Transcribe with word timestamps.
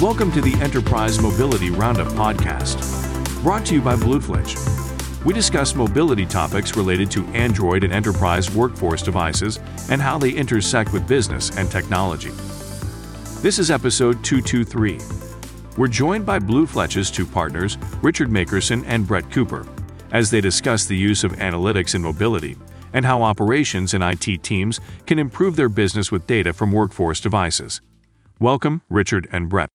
Welcome 0.00 0.30
to 0.32 0.42
the 0.42 0.52
Enterprise 0.60 1.22
Mobility 1.22 1.70
Roundup 1.70 2.08
podcast, 2.08 3.42
brought 3.42 3.64
to 3.64 3.74
you 3.74 3.80
by 3.80 3.96
Bluefletch. 3.96 5.24
We 5.24 5.32
discuss 5.32 5.74
mobility 5.74 6.26
topics 6.26 6.76
related 6.76 7.10
to 7.12 7.24
Android 7.28 7.82
and 7.82 7.94
enterprise 7.94 8.54
workforce 8.54 9.00
devices 9.00 9.58
and 9.88 10.02
how 10.02 10.18
they 10.18 10.32
intersect 10.32 10.92
with 10.92 11.08
business 11.08 11.56
and 11.56 11.70
technology. 11.70 12.28
This 13.40 13.58
is 13.58 13.70
episode 13.70 14.22
223. 14.22 15.00
We're 15.78 15.88
joined 15.88 16.26
by 16.26 16.40
Bluefletch's 16.40 17.10
two 17.10 17.24
partners, 17.24 17.78
Richard 18.02 18.28
Makerson 18.28 18.84
and 18.86 19.06
Brett 19.06 19.30
Cooper, 19.30 19.66
as 20.12 20.30
they 20.30 20.42
discuss 20.42 20.84
the 20.84 20.94
use 20.94 21.24
of 21.24 21.32
analytics 21.36 21.94
in 21.94 22.02
mobility 22.02 22.58
and 22.92 23.06
how 23.06 23.22
operations 23.22 23.94
and 23.94 24.04
IT 24.04 24.42
teams 24.42 24.78
can 25.06 25.18
improve 25.18 25.56
their 25.56 25.70
business 25.70 26.12
with 26.12 26.26
data 26.26 26.52
from 26.52 26.70
workforce 26.70 27.18
devices. 27.18 27.80
Welcome, 28.38 28.82
Richard 28.90 29.26
and 29.32 29.48
Brett. 29.48 29.70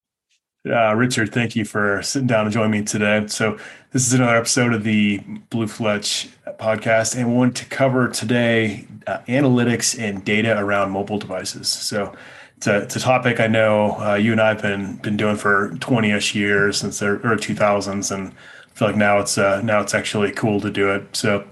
Uh, 0.68 0.94
Richard, 0.94 1.34
thank 1.34 1.56
you 1.56 1.66
for 1.66 2.04
sitting 2.04 2.28
down 2.28 2.46
and 2.46 2.54
joining 2.54 2.70
me 2.72 2.84
today. 2.84 3.26
So, 3.28 3.58
this 3.92 4.06
is 4.06 4.14
another 4.14 4.36
episode 4.36 4.74
of 4.74 4.84
the 4.84 5.18
Bluefletch 5.50 6.30
podcast, 6.60 7.16
and 7.18 7.28
we 7.30 7.36
want 7.36 7.56
to 7.58 7.66
cover 7.66 8.08
today 8.10 8.86
uh, 9.08 9.20
analytics 9.28 10.00
and 10.00 10.24
data 10.24 10.56
around 10.60 10.92
mobile 10.92 11.18
devices. 11.18 11.68
So, 11.68 12.14
it's 12.58 12.68
a, 12.68 12.78
it's 12.84 12.96
a 12.96 13.00
topic 13.00 13.40
I 13.40 13.48
know 13.48 14.00
uh, 14.00 14.14
you 14.14 14.34
and 14.34 14.40
I 14.40 14.50
have 14.50 14.62
been 14.62 14.98
been 14.98 15.18
doing 15.18 15.36
for 15.36 15.76
20 15.80 16.12
ish 16.12 16.36
years 16.36 16.78
since 16.78 17.00
the 17.00 17.08
early 17.08 17.38
2000s, 17.38 18.12
and 18.12 18.28
I 18.28 18.76
feel 18.76 18.90
like 18.90 18.98
now 18.98 19.18
it's 19.18 19.40
uh, 19.40 19.62
now 19.64 19.82
it's 19.82 19.96
actually 19.96 20.32
cool 20.32 20.62
to 20.62 20.70
do 20.70 20.92
it. 20.92 21.16
So, 21.16 21.44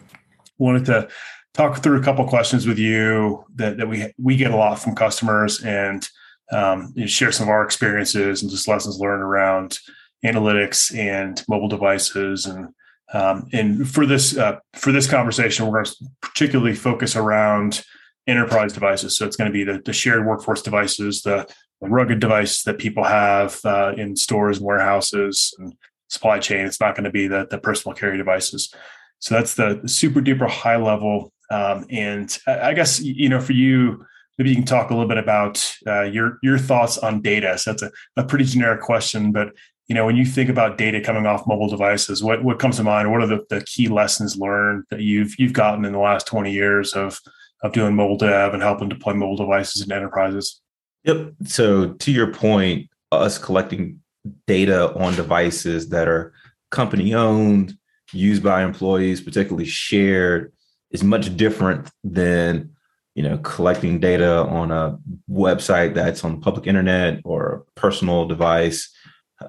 wanted 0.59 0.85
to 0.85 1.07
talk 1.55 1.81
through 1.81 1.99
a 1.99 2.03
couple 2.03 2.27
questions 2.27 2.67
with 2.67 2.77
you 2.77 3.43
that, 3.55 3.77
that 3.77 3.87
we 3.87 4.13
we 4.19 4.35
get 4.35 4.51
a 4.51 4.55
lot 4.55 4.77
from 4.77 4.93
customers 4.93 5.63
and 5.63 6.07
um, 6.51 6.91
you 6.95 7.01
know, 7.01 7.07
share 7.07 7.31
some 7.31 7.47
of 7.47 7.51
our 7.51 7.63
experiences 7.63 8.41
and 8.41 8.51
just 8.51 8.67
lessons 8.67 8.99
learned 8.99 9.23
around 9.23 9.77
analytics 10.25 10.95
and 10.97 11.43
mobile 11.47 11.67
devices. 11.67 12.45
And 12.45 12.69
um, 13.11 13.47
and 13.53 13.89
for 13.89 14.05
this 14.05 14.37
uh, 14.37 14.59
for 14.73 14.91
this 14.91 15.09
conversation 15.09 15.65
we're 15.65 15.83
going 15.83 15.85
to 15.85 15.95
particularly 16.21 16.75
focus 16.75 17.15
around 17.15 17.83
enterprise 18.27 18.73
devices. 18.73 19.17
So 19.17 19.25
it's 19.25 19.35
going 19.35 19.51
to 19.51 19.53
be 19.53 19.63
the, 19.63 19.81
the 19.83 19.93
shared 19.93 20.25
workforce 20.25 20.61
devices 20.61 21.23
the, 21.23 21.47
rugged 21.81 22.19
devices 22.19 22.63
that 22.63 22.77
people 22.77 23.05
have 23.05 23.57
uh, 23.63 23.93
in 23.95 24.13
stores 24.13 24.57
and 24.57 24.65
warehouses 24.65 25.55
and 25.59 25.73
supply 26.09 26.37
chain. 26.37 26.65
It's 26.65 26.81
not 26.81 26.93
going 26.93 27.05
to 27.05 27.09
be 27.09 27.25
the, 27.25 27.47
the 27.49 27.57
personal 27.57 27.95
carry 27.95 28.17
devices. 28.17 28.73
So 29.19 29.33
that's 29.33 29.55
the, 29.55 29.81
super 29.85 30.19
duper 30.19 30.49
high 30.49 30.75
level 30.75 31.31
um, 31.49 31.85
and 31.89 32.37
I 32.47 32.73
guess 32.73 32.99
you 32.99 33.29
know 33.29 33.41
for 33.41 33.53
you 33.53 34.05
maybe 34.39 34.49
you 34.49 34.55
can 34.55 34.65
talk 34.65 34.89
a 34.89 34.93
little 34.93 35.07
bit 35.07 35.17
about 35.17 35.75
uh, 35.85 36.03
your 36.03 36.39
your 36.41 36.57
thoughts 36.57 36.97
on 36.97 37.21
data. 37.21 37.57
So 37.57 37.71
that's 37.71 37.83
a, 37.83 37.91
a 38.15 38.23
pretty 38.23 38.45
generic 38.45 38.81
question, 38.81 39.31
but 39.31 39.49
you 39.87 39.93
know 39.93 40.05
when 40.05 40.15
you 40.15 40.25
think 40.25 40.49
about 40.49 40.77
data 40.77 41.01
coming 41.01 41.27
off 41.27 41.45
mobile 41.45 41.67
devices, 41.67 42.23
what 42.23 42.43
what 42.43 42.57
comes 42.57 42.77
to 42.77 42.83
mind? 42.83 43.11
What 43.11 43.21
are 43.21 43.27
the, 43.27 43.45
the 43.49 43.61
key 43.65 43.89
lessons 43.89 44.37
learned 44.37 44.85
that 44.89 45.01
you've 45.01 45.37
you've 45.37 45.53
gotten 45.53 45.85
in 45.85 45.91
the 45.91 45.99
last 45.99 46.25
twenty 46.25 46.53
years 46.53 46.93
of 46.93 47.19
of 47.61 47.73
doing 47.73 47.93
mobile 47.93 48.17
dev 48.17 48.53
and 48.53 48.63
helping 48.63 48.87
deploy 48.87 49.13
mobile 49.13 49.35
devices 49.35 49.81
in 49.83 49.91
enterprises? 49.91 50.61
Yep. 51.03 51.33
So 51.45 51.93
to 51.93 52.11
your 52.11 52.33
point, 52.33 52.89
us 53.11 53.37
collecting 53.37 53.99
data 54.47 54.93
on 54.93 55.15
devices 55.15 55.89
that 55.89 56.07
are 56.07 56.33
company 56.71 57.13
owned, 57.13 57.77
used 58.13 58.43
by 58.43 58.63
employees, 58.63 59.21
particularly 59.21 59.65
shared, 59.65 60.53
is 60.91 61.03
much 61.03 61.35
different 61.35 61.89
than 62.03 62.71
you 63.19 63.27
know, 63.27 63.37
collecting 63.39 63.99
data 63.99 64.45
on 64.45 64.71
a 64.71 64.97
website 65.29 65.93
that's 65.93 66.23
on 66.23 66.35
the 66.35 66.39
public 66.39 66.65
internet 66.65 67.19
or 67.25 67.65
a 67.67 67.71
personal 67.77 68.25
device, 68.25 68.89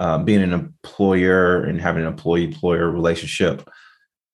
um, 0.00 0.24
being 0.24 0.42
an 0.42 0.52
employer 0.52 1.62
and 1.62 1.80
having 1.80 2.02
an 2.02 2.08
employee-employer 2.08 2.90
relationship 2.90 3.70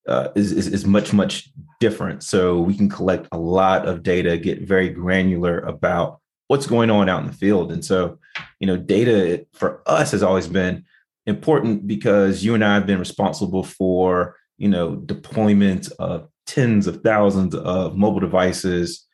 uh, 0.08 0.28
is, 0.34 0.52
is, 0.52 0.68
is 0.68 0.86
much 0.86 1.12
much 1.12 1.50
different. 1.80 2.22
So 2.22 2.62
we 2.62 2.74
can 2.74 2.88
collect 2.88 3.28
a 3.30 3.36
lot 3.36 3.86
of 3.86 4.02
data, 4.02 4.38
get 4.38 4.62
very 4.62 4.88
granular 4.88 5.58
about 5.58 6.18
what's 6.48 6.66
going 6.66 6.88
on 6.88 7.10
out 7.10 7.20
in 7.20 7.26
the 7.26 7.34
field, 7.34 7.70
and 7.72 7.84
so 7.84 8.18
you 8.58 8.66
know, 8.66 8.78
data 8.78 9.44
for 9.52 9.82
us 9.84 10.12
has 10.12 10.22
always 10.22 10.48
been 10.48 10.86
important 11.26 11.86
because 11.86 12.42
you 12.42 12.54
and 12.54 12.64
I 12.64 12.72
have 12.72 12.86
been 12.86 12.98
responsible 12.98 13.64
for 13.64 14.36
you 14.56 14.68
know 14.70 14.96
deployment 14.96 15.92
of 15.98 16.26
tens 16.46 16.86
of 16.86 17.02
thousands 17.02 17.54
of 17.54 17.98
mobile 17.98 18.20
devices 18.20 19.05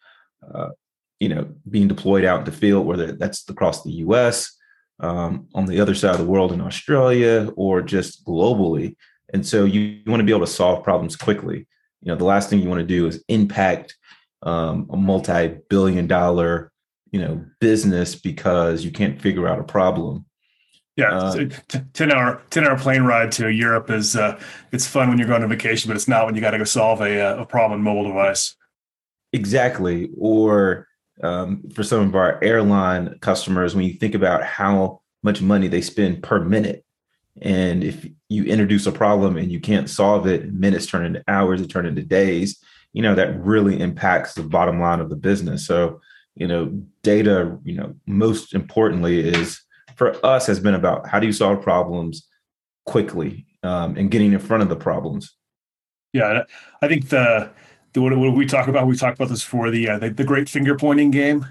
uh, 0.54 0.70
you 1.20 1.28
know, 1.28 1.48
being 1.70 1.88
deployed 1.88 2.24
out 2.24 2.40
in 2.40 2.44
the 2.44 2.52
field, 2.52 2.86
whether 2.86 3.12
that's 3.12 3.48
across 3.48 3.82
the 3.82 3.92
U.S., 3.92 4.56
um, 5.00 5.48
on 5.54 5.66
the 5.66 5.80
other 5.80 5.94
side 5.94 6.12
of 6.12 6.18
the 6.18 6.26
world 6.26 6.52
in 6.52 6.60
Australia, 6.60 7.50
or 7.56 7.82
just 7.82 8.24
globally. 8.24 8.96
And 9.32 9.46
so 9.46 9.64
you, 9.64 9.80
you 9.80 10.02
want 10.06 10.20
to 10.20 10.24
be 10.24 10.32
able 10.32 10.46
to 10.46 10.52
solve 10.52 10.84
problems 10.84 11.16
quickly. 11.16 11.66
You 12.02 12.08
know, 12.08 12.16
the 12.16 12.24
last 12.24 12.50
thing 12.50 12.60
you 12.60 12.68
want 12.68 12.80
to 12.80 12.86
do 12.86 13.06
is 13.06 13.24
impact 13.28 13.96
um, 14.42 14.88
a 14.92 14.96
multi-billion-dollar, 14.96 16.72
you 17.10 17.20
know, 17.20 17.44
business 17.60 18.14
because 18.14 18.84
you 18.84 18.90
can't 18.90 19.20
figure 19.20 19.48
out 19.48 19.58
a 19.58 19.64
problem. 19.64 20.26
Yeah, 20.96 21.16
uh, 21.16 21.46
ten 21.94 22.12
hour 22.12 22.42
ten 22.50 22.66
hour 22.66 22.78
plane 22.78 23.04
ride 23.04 23.32
to 23.32 23.48
Europe 23.48 23.88
is 23.88 24.14
uh, 24.14 24.38
it's 24.72 24.86
fun 24.86 25.08
when 25.08 25.16
you're 25.16 25.26
going 25.26 25.42
on 25.42 25.48
vacation, 25.48 25.88
but 25.88 25.96
it's 25.96 26.08
not 26.08 26.26
when 26.26 26.34
you 26.34 26.42
got 26.42 26.50
to 26.50 26.58
go 26.58 26.64
solve 26.64 27.00
a, 27.00 27.18
uh, 27.18 27.42
a 27.42 27.46
problem 27.46 27.80
mobile 27.80 28.04
device. 28.04 28.54
Exactly. 29.32 30.10
Or 30.18 30.86
um, 31.22 31.62
for 31.74 31.82
some 31.82 32.00
of 32.00 32.14
our 32.14 32.42
airline 32.42 33.18
customers, 33.20 33.74
when 33.74 33.84
you 33.84 33.94
think 33.94 34.14
about 34.14 34.44
how 34.44 35.00
much 35.22 35.40
money 35.40 35.68
they 35.68 35.80
spend 35.80 36.22
per 36.22 36.40
minute, 36.40 36.84
and 37.40 37.82
if 37.82 38.06
you 38.28 38.44
introduce 38.44 38.86
a 38.86 38.92
problem 38.92 39.36
and 39.36 39.50
you 39.50 39.60
can't 39.60 39.88
solve 39.88 40.26
it, 40.26 40.52
minutes 40.52 40.86
turn 40.86 41.06
into 41.06 41.22
hours, 41.28 41.60
it 41.60 41.68
turn 41.68 41.86
into 41.86 42.02
days, 42.02 42.62
you 42.92 43.00
know, 43.00 43.14
that 43.14 43.40
really 43.40 43.80
impacts 43.80 44.34
the 44.34 44.42
bottom 44.42 44.80
line 44.80 45.00
of 45.00 45.08
the 45.08 45.16
business. 45.16 45.66
So, 45.66 46.00
you 46.34 46.46
know, 46.46 46.66
data, 47.02 47.58
you 47.64 47.74
know, 47.74 47.94
most 48.06 48.54
importantly 48.54 49.20
is 49.20 49.62
for 49.96 50.14
us 50.24 50.46
has 50.46 50.60
been 50.60 50.74
about 50.74 51.08
how 51.08 51.20
do 51.20 51.26
you 51.26 51.32
solve 51.32 51.62
problems 51.62 52.28
quickly 52.84 53.46
um, 53.62 53.96
and 53.96 54.10
getting 54.10 54.32
in 54.32 54.38
front 54.38 54.62
of 54.62 54.68
the 54.68 54.76
problems. 54.76 55.34
Yeah, 56.12 56.42
I 56.82 56.88
think 56.88 57.08
the 57.08 57.50
the, 57.50 57.50
what, 57.94 58.16
what 58.16 58.34
we 58.34 58.46
talk 58.46 58.68
about? 58.68 58.86
We 58.86 58.96
talk 58.96 59.14
about 59.14 59.28
this 59.28 59.42
for 59.42 59.70
the 59.70 59.88
uh, 59.88 59.98
the, 59.98 60.10
the, 60.10 60.24
great 60.24 60.48
finger 60.48 60.76
pointing 60.76 61.10
game. 61.10 61.46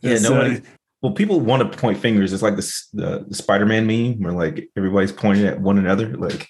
Yeah, 0.00 0.18
no. 0.18 0.40
Uh, 0.40 0.56
well, 1.02 1.12
people 1.12 1.40
want 1.40 1.70
to 1.70 1.78
point 1.78 1.98
fingers. 1.98 2.32
It's 2.32 2.42
like 2.42 2.56
this, 2.56 2.88
the, 2.92 3.24
the 3.28 3.34
Spider-Man 3.34 3.86
meme 3.86 4.20
where 4.20 4.32
like 4.32 4.68
everybody's 4.76 5.12
pointing 5.12 5.46
at 5.46 5.60
one 5.60 5.78
another. 5.78 6.16
Like 6.18 6.48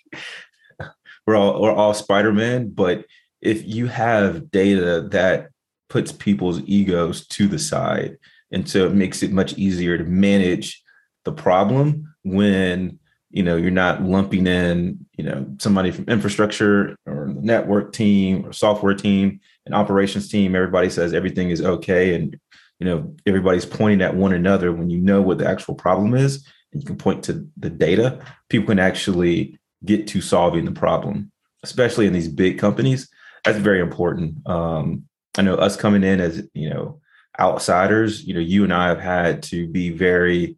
we're 1.26 1.36
all 1.36 1.60
we're 1.60 1.72
all 1.72 1.92
Spider-Man. 1.92 2.70
But 2.70 3.04
if 3.42 3.66
you 3.66 3.86
have 3.86 4.50
data 4.50 5.06
that 5.10 5.48
puts 5.90 6.12
people's 6.12 6.60
egos 6.62 7.26
to 7.28 7.46
the 7.46 7.58
side, 7.58 8.16
and 8.50 8.68
so 8.68 8.86
it 8.86 8.94
makes 8.94 9.22
it 9.22 9.30
much 9.30 9.52
easier 9.58 9.98
to 9.98 10.04
manage 10.04 10.82
the 11.24 11.32
problem 11.32 12.14
when 12.24 12.98
you 13.30 13.42
know 13.42 13.56
you're 13.56 13.70
not 13.70 14.02
lumping 14.02 14.46
in 14.46 15.04
you 15.16 15.24
know 15.24 15.46
somebody 15.58 15.90
from 15.90 16.04
infrastructure 16.08 16.96
or 17.06 17.32
the 17.34 17.40
network 17.42 17.92
team 17.92 18.44
or 18.46 18.52
software 18.52 18.94
team 18.94 19.40
and 19.66 19.74
operations 19.74 20.28
team 20.28 20.54
everybody 20.54 20.88
says 20.88 21.12
everything 21.12 21.50
is 21.50 21.62
okay 21.62 22.14
and 22.14 22.38
you 22.80 22.86
know 22.86 23.14
everybody's 23.26 23.66
pointing 23.66 24.02
at 24.02 24.14
one 24.14 24.32
another 24.32 24.72
when 24.72 24.88
you 24.88 24.98
know 24.98 25.20
what 25.20 25.38
the 25.38 25.46
actual 25.46 25.74
problem 25.74 26.14
is 26.14 26.46
and 26.72 26.82
you 26.82 26.86
can 26.86 26.96
point 26.96 27.22
to 27.22 27.46
the 27.56 27.70
data 27.70 28.18
people 28.48 28.68
can 28.68 28.78
actually 28.78 29.58
get 29.84 30.06
to 30.06 30.20
solving 30.20 30.64
the 30.64 30.72
problem 30.72 31.30
especially 31.62 32.06
in 32.06 32.12
these 32.12 32.28
big 32.28 32.58
companies. 32.58 33.08
That's 33.44 33.58
very 33.58 33.80
important. 33.80 34.46
Um, 34.48 35.04
i 35.36 35.42
know 35.42 35.54
us 35.54 35.76
coming 35.76 36.02
in 36.02 36.20
as 36.20 36.42
you 36.54 36.68
know 36.68 37.00
outsiders 37.38 38.24
you 38.24 38.34
know 38.34 38.40
you 38.40 38.64
and 38.64 38.72
i 38.72 38.88
have 38.88 38.98
had 38.98 39.42
to 39.42 39.68
be 39.68 39.90
very 39.90 40.56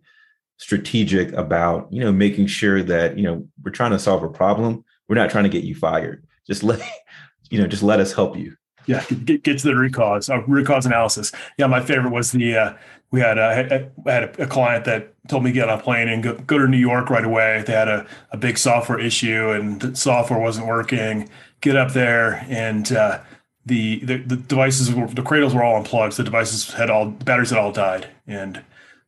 strategic 0.61 1.33
about 1.33 1.91
you 1.91 2.01
know 2.01 2.12
making 2.12 2.47
sure 2.47 2.83
that 2.83 3.17
you 3.17 3.25
know 3.25 3.47
we're 3.65 3.73
trying 3.73 3.93
to 3.93 3.99
solve 3.99 4.23
a 4.23 4.29
problem. 4.29 4.85
We're 5.09 5.17
not 5.17 5.31
trying 5.31 5.45
to 5.45 5.51
get 5.51 5.65
you 5.65 5.75
fired. 5.75 6.25
Just 6.47 6.62
let 6.62 6.81
you 7.51 7.59
know 7.59 7.67
just 7.67 7.83
let 7.83 7.99
us 7.99 8.12
help 8.12 8.37
you. 8.37 8.55
Yeah 8.87 9.05
get, 9.25 9.43
get 9.43 9.59
to 9.59 9.67
the 9.67 9.75
root 9.75 9.95
cause 9.95 10.29
uh, 10.29 10.43
root 10.43 10.67
cause 10.67 10.85
analysis. 10.85 11.33
Yeah 11.59 11.67
my 11.67 11.81
favorite 11.81 12.11
was 12.11 12.33
the 12.33 12.57
uh, 12.57 12.75
we 13.11 13.21
had 13.21 13.39
a, 13.39 13.91
had 14.07 14.39
a, 14.39 14.47
client 14.47 14.85
that 14.85 15.12
told 15.27 15.43
me 15.43 15.51
to 15.51 15.55
get 15.55 15.69
on 15.69 15.81
a 15.81 15.83
plane 15.83 16.09
and 16.09 16.23
go, 16.23 16.35
go 16.35 16.59
to 16.59 16.69
new 16.69 16.77
york 16.77 17.11
right 17.11 17.25
away. 17.25 17.65
They 17.67 17.73
had 17.73 17.89
a, 17.89 18.07
a 18.31 18.37
big 18.37 18.57
software 18.57 19.01
issue 19.01 19.51
and 19.51 19.81
the 19.81 19.97
software 19.97 20.39
wasn't 20.39 20.69
working. 20.69 21.29
Get 21.61 21.75
up 21.75 21.93
there 21.93 22.47
and 22.49 22.93
uh, 22.93 23.21
the, 23.67 24.05
the 24.05 24.19
the 24.19 24.37
devices 24.37 24.95
were 24.95 25.09
the 25.09 25.23
cradles 25.23 25.55
were 25.55 25.65
all 25.65 25.77
unplugged. 25.77 26.17
The 26.17 26.25
devices 26.25 26.73
had 26.73 26.91
all 26.91 27.07
the 27.07 27.25
batteries 27.25 27.51
had 27.51 27.59
all 27.59 27.73
died. 27.73 28.09
And 28.27 28.62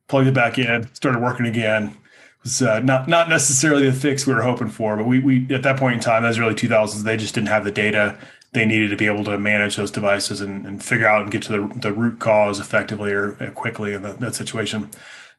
plugged 0.07 0.27
it 0.27 0.33
back 0.33 0.57
in, 0.57 0.93
started 0.93 1.21
working 1.21 1.45
again. 1.45 1.87
It 1.87 2.43
was 2.43 2.61
uh, 2.61 2.79
not 2.79 3.07
not 3.07 3.29
necessarily 3.29 3.89
the 3.89 3.95
fix 3.95 4.27
we 4.27 4.33
were 4.33 4.41
hoping 4.41 4.69
for, 4.69 4.97
but 4.97 5.05
we 5.05 5.19
we 5.19 5.47
at 5.53 5.63
that 5.63 5.77
point 5.77 5.95
in 5.95 5.99
time, 6.01 6.23
that 6.23 6.29
was 6.29 6.39
early 6.39 6.55
2000s. 6.55 7.03
They 7.03 7.17
just 7.17 7.35
didn't 7.35 7.49
have 7.49 7.63
the 7.63 7.71
data 7.71 8.17
they 8.53 8.65
needed 8.65 8.89
to 8.89 8.95
be 8.95 9.07
able 9.07 9.23
to 9.23 9.37
manage 9.37 9.75
those 9.75 9.91
devices 9.91 10.39
and, 10.39 10.65
and 10.65 10.83
figure 10.83 11.07
out 11.07 11.23
and 11.23 11.31
get 11.31 11.41
to 11.41 11.51
the, 11.51 11.79
the 11.79 11.91
root 11.91 12.19
cause 12.19 12.59
effectively 12.59 13.11
or 13.11 13.35
uh, 13.41 13.49
quickly 13.51 13.93
in 13.93 14.03
the, 14.03 14.13
that 14.13 14.35
situation. 14.35 14.89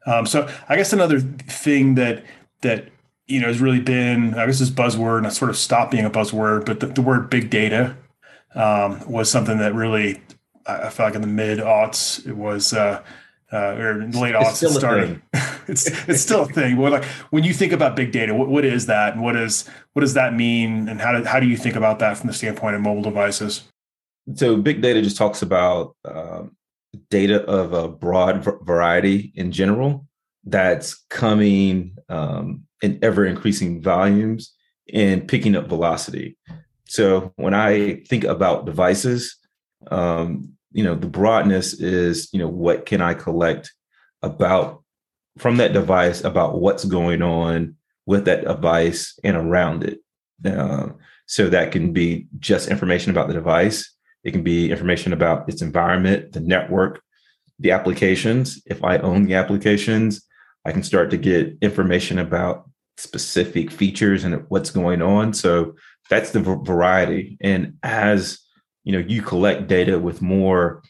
Um, 0.06 0.26
so 0.26 0.48
I 0.68 0.76
guess 0.76 0.92
another 0.92 1.20
thing 1.20 1.94
that 1.94 2.24
that 2.62 2.88
you 3.26 3.40
know 3.40 3.46
has 3.46 3.60
really 3.60 3.80
been 3.80 4.34
I 4.34 4.46
guess 4.46 4.58
this 4.58 4.70
buzzword 4.70 5.24
and 5.24 5.32
sort 5.32 5.50
of 5.50 5.56
stopped 5.56 5.92
being 5.92 6.04
a 6.04 6.10
buzzword, 6.10 6.66
but 6.66 6.80
the, 6.80 6.86
the 6.88 7.02
word 7.02 7.30
big 7.30 7.50
data 7.50 7.96
um, 8.54 9.00
was 9.08 9.30
something 9.30 9.58
that 9.58 9.74
really 9.74 10.20
I, 10.66 10.90
felt 10.90 11.08
like 11.08 11.14
in 11.14 11.22
the 11.22 11.26
mid 11.26 11.58
aughts 11.58 12.26
it 12.26 12.36
was 12.36 12.72
uh, 12.72 13.02
uh, 13.54 13.76
or 13.76 14.02
late 14.02 14.34
aughts 14.34 14.62
it 14.62 14.70
started. 14.70 15.22
it's 15.68 15.86
it's 16.08 16.20
still 16.20 16.42
a 16.42 16.46
thing. 16.46 16.76
But 16.76 16.92
like 16.92 17.04
when 17.30 17.44
you 17.44 17.54
think 17.54 17.72
about 17.72 17.94
big 17.94 18.10
data, 18.10 18.34
what, 18.34 18.48
what 18.48 18.64
is 18.64 18.86
that, 18.86 19.14
and 19.14 19.22
what 19.22 19.36
is 19.36 19.68
what 19.92 20.00
does 20.00 20.14
that 20.14 20.34
mean, 20.34 20.88
and 20.88 21.00
how 21.00 21.12
do 21.12 21.24
how 21.24 21.38
do 21.38 21.46
you 21.46 21.56
think 21.56 21.76
about 21.76 22.00
that 22.00 22.18
from 22.18 22.26
the 22.26 22.34
standpoint 22.34 22.74
of 22.74 22.82
mobile 22.82 23.02
devices? 23.02 23.62
So 24.34 24.56
big 24.56 24.82
data 24.82 25.02
just 25.02 25.16
talks 25.16 25.42
about 25.42 25.96
um, 26.04 26.56
data 27.10 27.44
of 27.44 27.72
a 27.72 27.88
broad 27.88 28.44
variety 28.62 29.32
in 29.36 29.52
general 29.52 30.06
that's 30.44 31.04
coming 31.10 31.96
um, 32.08 32.64
in 32.82 32.98
ever 33.02 33.24
increasing 33.24 33.82
volumes 33.82 34.52
and 34.92 35.26
picking 35.26 35.56
up 35.56 35.68
velocity. 35.68 36.36
So 36.86 37.32
when 37.36 37.54
I 37.54 38.02
think 38.08 38.24
about 38.24 38.66
devices, 38.66 39.36
um, 39.90 40.54
you 40.74 40.82
know, 40.82 40.94
the 40.96 41.06
broadness 41.06 41.72
is, 41.74 42.28
you 42.32 42.38
know, 42.38 42.48
what 42.48 42.84
can 42.84 43.00
I 43.00 43.14
collect 43.14 43.72
about 44.22 44.82
from 45.38 45.56
that 45.58 45.72
device 45.72 46.22
about 46.22 46.60
what's 46.60 46.84
going 46.84 47.22
on 47.22 47.76
with 48.06 48.24
that 48.26 48.44
device 48.44 49.18
and 49.22 49.36
around 49.36 49.84
it. 49.84 50.00
Uh, 50.44 50.88
so 51.26 51.48
that 51.48 51.72
can 51.72 51.92
be 51.92 52.26
just 52.38 52.68
information 52.68 53.10
about 53.10 53.28
the 53.28 53.34
device. 53.34 53.90
It 54.24 54.32
can 54.32 54.42
be 54.42 54.70
information 54.70 55.12
about 55.12 55.48
its 55.48 55.62
environment, 55.62 56.32
the 56.32 56.40
network, 56.40 57.02
the 57.58 57.70
applications. 57.70 58.60
If 58.66 58.82
I 58.82 58.98
own 58.98 59.24
the 59.24 59.34
applications, 59.34 60.26
I 60.64 60.72
can 60.72 60.82
start 60.82 61.10
to 61.10 61.16
get 61.16 61.56
information 61.62 62.18
about 62.18 62.68
specific 62.96 63.70
features 63.70 64.24
and 64.24 64.44
what's 64.48 64.70
going 64.70 65.02
on. 65.02 65.34
So 65.34 65.74
that's 66.10 66.30
the 66.32 66.40
variety. 66.40 67.38
And 67.40 67.78
as 67.82 68.43
you 68.84 68.92
know, 68.92 69.04
you 69.06 69.22
collect 69.22 69.66
data 69.66 69.98
with 69.98 70.22
more 70.22 70.82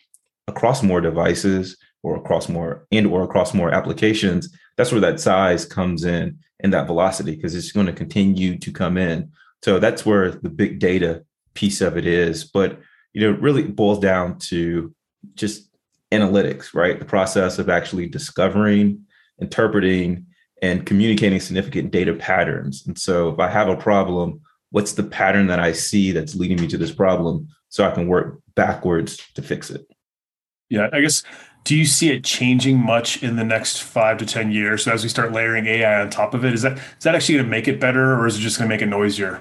across 0.48 0.82
more 0.82 1.00
devices 1.00 1.76
or 2.02 2.16
across 2.16 2.48
more 2.48 2.86
and 2.92 3.06
or 3.06 3.22
across 3.22 3.54
more 3.54 3.72
applications, 3.72 4.54
that's 4.76 4.92
where 4.92 5.00
that 5.00 5.20
size 5.20 5.64
comes 5.64 6.04
in 6.04 6.38
and 6.60 6.72
that 6.72 6.86
velocity 6.86 7.34
because 7.34 7.54
it's 7.54 7.72
going 7.72 7.86
to 7.86 7.92
continue 7.92 8.58
to 8.58 8.72
come 8.72 8.98
in. 8.98 9.30
So 9.62 9.78
that's 9.78 10.04
where 10.04 10.30
the 10.30 10.50
big 10.50 10.78
data 10.78 11.24
piece 11.54 11.80
of 11.80 11.96
it 11.96 12.06
is. 12.06 12.44
But 12.44 12.80
you 13.12 13.20
know, 13.20 13.32
it 13.32 13.40
really 13.40 13.62
boils 13.62 14.00
down 14.00 14.38
to 14.40 14.94
just 15.34 15.70
analytics, 16.12 16.74
right? 16.74 16.98
The 16.98 17.04
process 17.04 17.58
of 17.58 17.68
actually 17.68 18.08
discovering, 18.08 19.04
interpreting, 19.40 20.26
and 20.62 20.86
communicating 20.86 21.40
significant 21.40 21.90
data 21.90 22.14
patterns. 22.14 22.84
And 22.86 22.98
so 22.98 23.28
if 23.28 23.38
I 23.38 23.48
have 23.48 23.68
a 23.68 23.76
problem, 23.76 24.40
what's 24.74 24.94
the 24.94 25.04
pattern 25.04 25.46
that 25.46 25.60
I 25.60 25.70
see 25.70 26.10
that's 26.10 26.34
leading 26.34 26.60
me 26.60 26.66
to 26.66 26.76
this 26.76 26.90
problem 26.90 27.46
so 27.68 27.86
I 27.86 27.92
can 27.92 28.08
work 28.08 28.40
backwards 28.56 29.16
to 29.34 29.40
fix 29.40 29.70
it? 29.70 29.86
Yeah, 30.68 30.88
I 30.92 31.00
guess 31.00 31.22
do 31.62 31.76
you 31.76 31.84
see 31.84 32.10
it 32.10 32.24
changing 32.24 32.80
much 32.80 33.22
in 33.22 33.36
the 33.36 33.44
next 33.44 33.84
five 33.84 34.18
to 34.18 34.26
10 34.26 34.50
years? 34.50 34.82
So 34.82 34.90
as 34.90 35.04
we 35.04 35.08
start 35.08 35.30
layering 35.30 35.66
AI 35.66 36.00
on 36.00 36.10
top 36.10 36.34
of 36.34 36.44
it, 36.44 36.52
is 36.52 36.62
that 36.62 36.72
is 36.72 37.04
that 37.04 37.14
actually 37.14 37.36
going 37.36 37.44
to 37.44 37.50
make 37.52 37.68
it 37.68 37.78
better 37.78 38.14
or 38.18 38.26
is 38.26 38.36
it 38.36 38.40
just 38.40 38.58
going 38.58 38.68
to 38.68 38.74
make 38.74 38.82
it 38.82 38.86
noisier? 38.86 39.40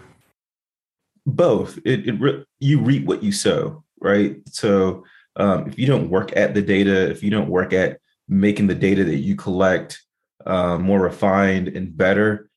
Both. 1.25 1.79
It, 1.83 2.07
it 2.07 2.21
re- 2.21 2.45
you 2.59 2.79
reap 2.79 3.05
what 3.05 3.23
you 3.23 3.31
sow, 3.31 3.83
right? 3.99 4.37
So 4.45 5.03
um, 5.35 5.67
if 5.67 5.79
you 5.79 5.87
don't 5.87 6.11
work 6.11 6.37
at 6.37 6.53
the 6.53 6.61
data, 6.61 7.09
if 7.09 7.23
you 7.23 7.31
don't 7.31 7.49
work 7.49 7.73
at 7.73 7.97
making 8.27 8.67
the 8.67 8.75
data 8.75 9.03
that 9.03 9.17
you 9.17 9.35
collect 9.35 9.99
uh, 10.45 10.77
more 10.77 10.99
refined 10.99 11.69
and 11.69 11.97
better, 11.97 12.51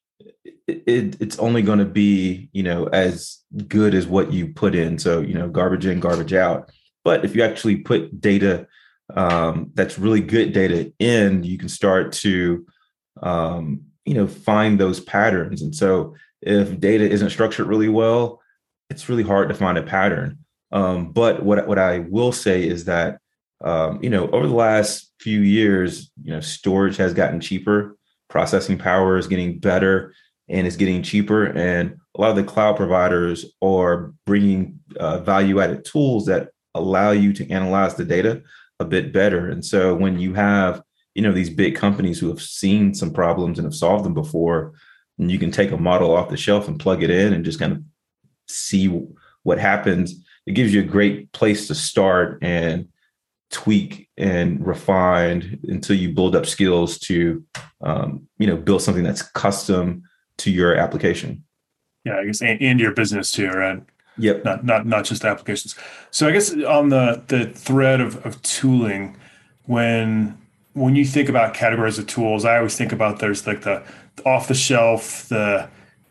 it, 0.66 0.82
it, 0.86 1.16
it's 1.20 1.38
only 1.38 1.62
going 1.62 1.78
to 1.78 1.84
be 1.84 2.48
you 2.52 2.62
know 2.62 2.86
as 2.88 3.38
good 3.68 3.94
as 3.94 4.06
what 4.06 4.32
you 4.32 4.48
put 4.48 4.74
in. 4.74 4.98
So 4.98 5.20
you 5.20 5.34
know, 5.34 5.48
garbage 5.48 5.86
in, 5.86 6.00
garbage 6.00 6.32
out. 6.32 6.70
But 7.04 7.24
if 7.24 7.36
you 7.36 7.42
actually 7.42 7.76
put 7.76 8.20
data 8.20 8.66
um, 9.14 9.70
that's 9.74 9.98
really 9.98 10.20
good 10.20 10.52
data 10.52 10.92
in, 10.98 11.44
you 11.44 11.58
can 11.58 11.68
start 11.68 12.12
to 12.12 12.66
um, 13.22 13.82
you 14.04 14.14
know 14.14 14.26
find 14.26 14.78
those 14.78 15.00
patterns. 15.00 15.62
And 15.62 15.74
so 15.74 16.14
if 16.42 16.78
data 16.80 17.08
isn't 17.08 17.30
structured 17.30 17.66
really 17.66 17.88
well, 17.88 18.40
it's 18.90 19.08
really 19.08 19.22
hard 19.22 19.48
to 19.48 19.54
find 19.54 19.78
a 19.78 19.82
pattern. 19.82 20.38
Um, 20.72 21.12
but 21.12 21.42
what 21.42 21.66
what 21.66 21.78
I 21.78 22.00
will 22.00 22.32
say 22.32 22.66
is 22.66 22.86
that 22.86 23.18
um, 23.64 24.02
you 24.02 24.10
know 24.10 24.28
over 24.30 24.46
the 24.46 24.54
last 24.54 25.12
few 25.20 25.40
years, 25.40 26.10
you 26.22 26.32
know, 26.32 26.40
storage 26.40 26.96
has 26.96 27.14
gotten 27.14 27.40
cheaper, 27.40 27.96
processing 28.28 28.78
power 28.78 29.16
is 29.16 29.28
getting 29.28 29.58
better, 29.58 30.14
and 30.48 30.66
it's 30.66 30.76
getting 30.76 31.02
cheaper. 31.02 31.46
And 31.46 31.96
a 32.16 32.20
lot 32.20 32.30
of 32.30 32.36
the 32.36 32.44
cloud 32.44 32.76
providers 32.76 33.44
are 33.62 34.12
bringing 34.24 34.80
uh, 34.98 35.18
value 35.18 35.60
added 35.60 35.84
tools 35.84 36.26
that 36.26 36.50
allow 36.74 37.10
you 37.10 37.32
to 37.32 37.50
analyze 37.50 37.94
the 37.94 38.04
data 38.04 38.42
a 38.78 38.84
bit 38.84 39.12
better. 39.12 39.48
And 39.48 39.64
so 39.64 39.94
when 39.94 40.18
you 40.18 40.34
have 40.34 40.82
you 41.14 41.22
know 41.22 41.32
these 41.32 41.48
big 41.48 41.76
companies 41.76 42.18
who 42.18 42.28
have 42.28 42.42
seen 42.42 42.94
some 42.94 43.10
problems 43.10 43.58
and 43.58 43.64
have 43.64 43.74
solved 43.74 44.04
them 44.04 44.12
before, 44.12 44.74
and 45.18 45.30
you 45.32 45.38
can 45.38 45.50
take 45.50 45.70
a 45.70 45.76
model 45.76 46.14
off 46.14 46.28
the 46.28 46.36
shelf 46.36 46.68
and 46.68 46.78
plug 46.78 47.02
it 47.02 47.10
in 47.10 47.32
and 47.32 47.44
just 47.44 47.58
kind 47.58 47.72
of 47.72 47.82
see 48.48 48.86
what 49.42 49.58
happens 49.58 50.22
it 50.46 50.52
gives 50.52 50.72
you 50.72 50.80
a 50.80 50.84
great 50.84 51.30
place 51.32 51.66
to 51.66 51.74
start 51.74 52.38
and 52.42 52.88
tweak 53.50 54.08
and 54.16 54.64
refine 54.66 55.60
until 55.64 55.96
you 55.96 56.12
build 56.12 56.34
up 56.34 56.46
skills 56.46 56.98
to 56.98 57.44
um, 57.82 58.26
you 58.38 58.46
know 58.46 58.56
build 58.56 58.82
something 58.82 59.04
that's 59.04 59.22
custom 59.22 60.02
to 60.38 60.50
your 60.50 60.74
application. 60.74 61.44
Yeah 62.04 62.18
i 62.18 62.24
guess 62.24 62.40
and, 62.40 62.60
and 62.62 62.80
your 62.80 62.92
business 62.92 63.32
too 63.32 63.48
right? 63.50 63.82
Yep. 64.18 64.44
Not 64.44 64.64
not 64.64 64.86
not 64.86 65.04
just 65.04 65.24
applications. 65.24 65.74
So 66.10 66.26
i 66.26 66.32
guess 66.32 66.52
on 66.52 66.88
the 66.88 67.22
the 67.28 67.46
thread 67.46 68.00
of, 68.00 68.24
of 68.24 68.40
tooling 68.42 69.16
when 69.64 70.38
when 70.72 70.96
you 70.96 71.04
think 71.04 71.28
about 71.28 71.54
categories 71.54 71.98
of 71.98 72.06
tools 72.06 72.44
i 72.44 72.56
always 72.56 72.76
think 72.76 72.92
about 72.92 73.18
there's 73.18 73.46
like 73.46 73.62
the 73.62 73.82
off 74.24 74.48
the 74.48 74.54
shelf 74.54 75.28
the 75.28 75.68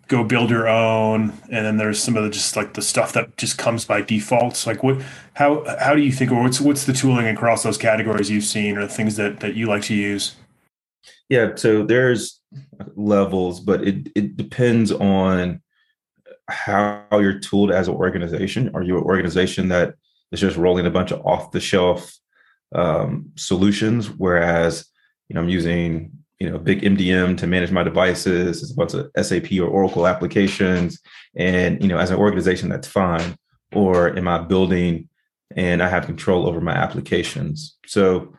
go 0.08 0.24
build 0.24 0.50
your 0.50 0.68
own 0.68 1.34
and 1.50 1.66
then 1.66 1.78
there's 1.78 2.02
some 2.02 2.16
of 2.16 2.24
the 2.24 2.30
just 2.30 2.56
like 2.56 2.74
the 2.74 2.82
stuff 2.82 3.14
that 3.14 3.36
just 3.38 3.58
comes 3.58 3.86
by 3.86 4.02
default. 4.02 4.66
Like 4.68 4.84
what 4.84 5.02
how 5.34 5.66
how 5.80 5.96
do 5.96 6.02
you 6.02 6.12
think 6.12 6.32
or 6.32 6.42
what's 6.42 6.62
what's 6.62 6.86
the 6.86 6.94
tooling 6.94 7.28
across 7.28 7.64
those 7.64 7.78
categories 7.78 8.30
you've 8.30 8.44
seen 8.44 8.78
or 8.78 8.88
things 8.88 9.16
that 9.16 9.40
that 9.40 9.56
you 9.56 9.68
like 9.68 9.84
to 9.84 9.96
use 9.96 10.36
yeah 11.30 11.54
so 11.56 11.84
there's 11.84 12.42
levels 12.96 13.60
but 13.60 13.86
it 13.88 14.08
it 14.16 14.38
depends 14.38 14.92
on 14.92 15.62
how 16.50 17.06
you're 17.12 17.40
tooled 17.40 17.72
as 17.72 17.88
an 17.88 17.96
organization 17.96 18.72
are 18.74 18.84
you 18.84 18.98
an 18.98 19.04
organization 19.04 19.70
that 19.70 19.96
is 20.32 20.40
just 20.40 20.58
rolling 20.58 20.86
a 20.86 20.92
bunch 20.92 21.12
of 21.12 21.26
off 21.26 21.52
the 21.52 21.60
shelf 21.60 22.14
um, 22.74 23.32
solutions 23.36 24.10
whereas 24.10 24.86
you 25.30 25.34
know 25.34 25.42
i'm 25.42 25.50
using 25.50 26.12
you 26.40 26.50
know, 26.50 26.58
big 26.58 26.82
MDM 26.82 27.38
to 27.38 27.48
manage 27.48 27.72
my 27.72 27.84
devices. 27.84 28.62
It's 28.62 28.72
a 28.72 28.76
bunch 28.76 28.94
of 28.94 29.10
SAP 29.26 29.52
or 29.54 29.68
Oracle 29.68 30.08
applications. 30.08 31.00
And, 31.36 31.82
you 31.82 31.88
know, 31.88 31.98
as 31.98 32.12
an 32.12 32.18
organization, 32.18 32.70
that's 32.70 32.88
fine. 32.88 33.36
Or 33.74 34.16
am 34.18 34.28
I 34.28 34.40
building 34.40 35.10
and 35.56 35.82
I 35.82 35.88
have 35.88 36.06
control 36.06 36.48
over 36.48 36.60
my 36.60 36.74
applications? 36.74 37.78
So, 37.86 38.36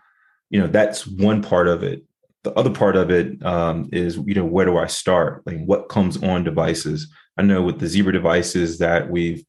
you 0.51 0.61
know, 0.61 0.67
that's 0.67 1.07
one 1.07 1.43
part 1.43 1.69
of 1.69 1.83
it. 1.83 2.05
The 2.47 2.57
other 2.57 2.71
part 2.71 2.95
of 2.95 3.11
it 3.11 3.45
um, 3.45 3.89
is, 3.93 4.19
you 4.25 4.35
know, 4.35 4.45
where 4.45 4.65
do 4.65 4.79
I 4.79 4.87
start? 4.87 5.45
Like 5.47 5.59
what 5.65 5.89
comes 5.89 6.23
on 6.23 6.45
devices? 6.45 7.13
I 7.37 7.43
know 7.43 7.61
with 7.61 7.81
the 7.81 7.89
Zebra 7.89 8.13
devices 8.13 8.79
that 8.79 9.11
we've 9.11 9.45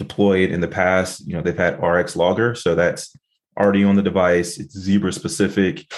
deployed 0.00 0.50
in 0.50 0.60
the 0.60 0.66
past, 0.66 1.24
you 1.24 1.34
know, 1.34 1.42
they've 1.42 1.56
had 1.56 1.80
RX 1.80 2.16
logger. 2.16 2.56
So 2.56 2.74
that's 2.74 3.14
already 3.56 3.84
on 3.84 3.94
the 3.94 4.02
device. 4.02 4.58
It's 4.58 4.76
Zebra 4.76 5.12
specific. 5.12 5.92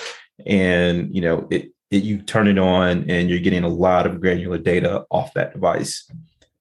And, 0.44 1.14
you 1.14 1.22
know, 1.22 1.48
it, 1.50 1.70
it, 1.90 2.02
you 2.02 2.20
turn 2.20 2.48
it 2.48 2.58
on 2.58 3.08
and 3.08 3.30
you're 3.30 3.38
getting 3.40 3.64
a 3.64 3.68
lot 3.68 4.06
of 4.06 4.20
granular 4.20 4.58
data 4.58 5.06
off 5.10 5.32
that 5.32 5.54
device. 5.54 6.06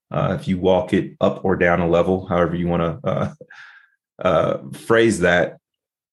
Uh, 0.10 0.38
if 0.40 0.48
you 0.48 0.58
walk 0.58 0.94
it 0.94 1.18
up 1.20 1.44
or 1.44 1.58
down 1.58 1.82
a 1.82 1.90
level, 1.90 2.26
however 2.28 2.56
you 2.56 2.70
want 2.70 3.04
to 3.04 3.10
uh, 3.10 3.34
uh, 4.24 4.58
phrase 4.72 5.20
that, 5.20 5.58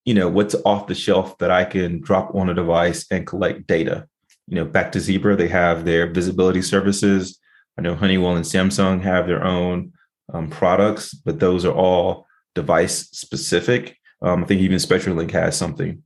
you 0.09 0.15
know, 0.15 0.27
what's 0.27 0.55
off 0.65 0.87
the 0.87 0.95
shelf 0.95 1.37
that 1.37 1.51
I 1.51 1.67
can 1.67 2.01
drop 2.01 2.35
on 2.35 2.49
a 2.49 2.55
device 2.55 3.05
and 3.11 3.27
collect 3.27 3.67
data. 3.67 4.09
You 4.47 4.55
know, 4.55 4.65
back 4.65 4.91
to 4.93 5.01
Zebra, 5.01 5.37
they 5.37 5.49
have 5.49 5.85
their 5.85 6.11
visibility 6.11 6.63
services. 6.63 7.39
I 7.77 7.83
know 7.83 7.95
Honeywell 7.95 8.37
and 8.37 8.45
Samsung 8.47 9.03
have 9.03 9.27
their 9.27 9.45
own 9.45 9.93
um, 10.33 10.49
products, 10.49 11.13
but 11.13 11.41
those 11.41 11.67
are 11.67 11.75
all 11.75 12.27
device 12.55 13.11
specific. 13.11 13.99
Um, 14.23 14.45
I 14.45 14.47
think 14.47 14.63
even 14.63 14.79
SpectraLink 14.79 15.31
has 15.33 15.59
something. 15.59 16.03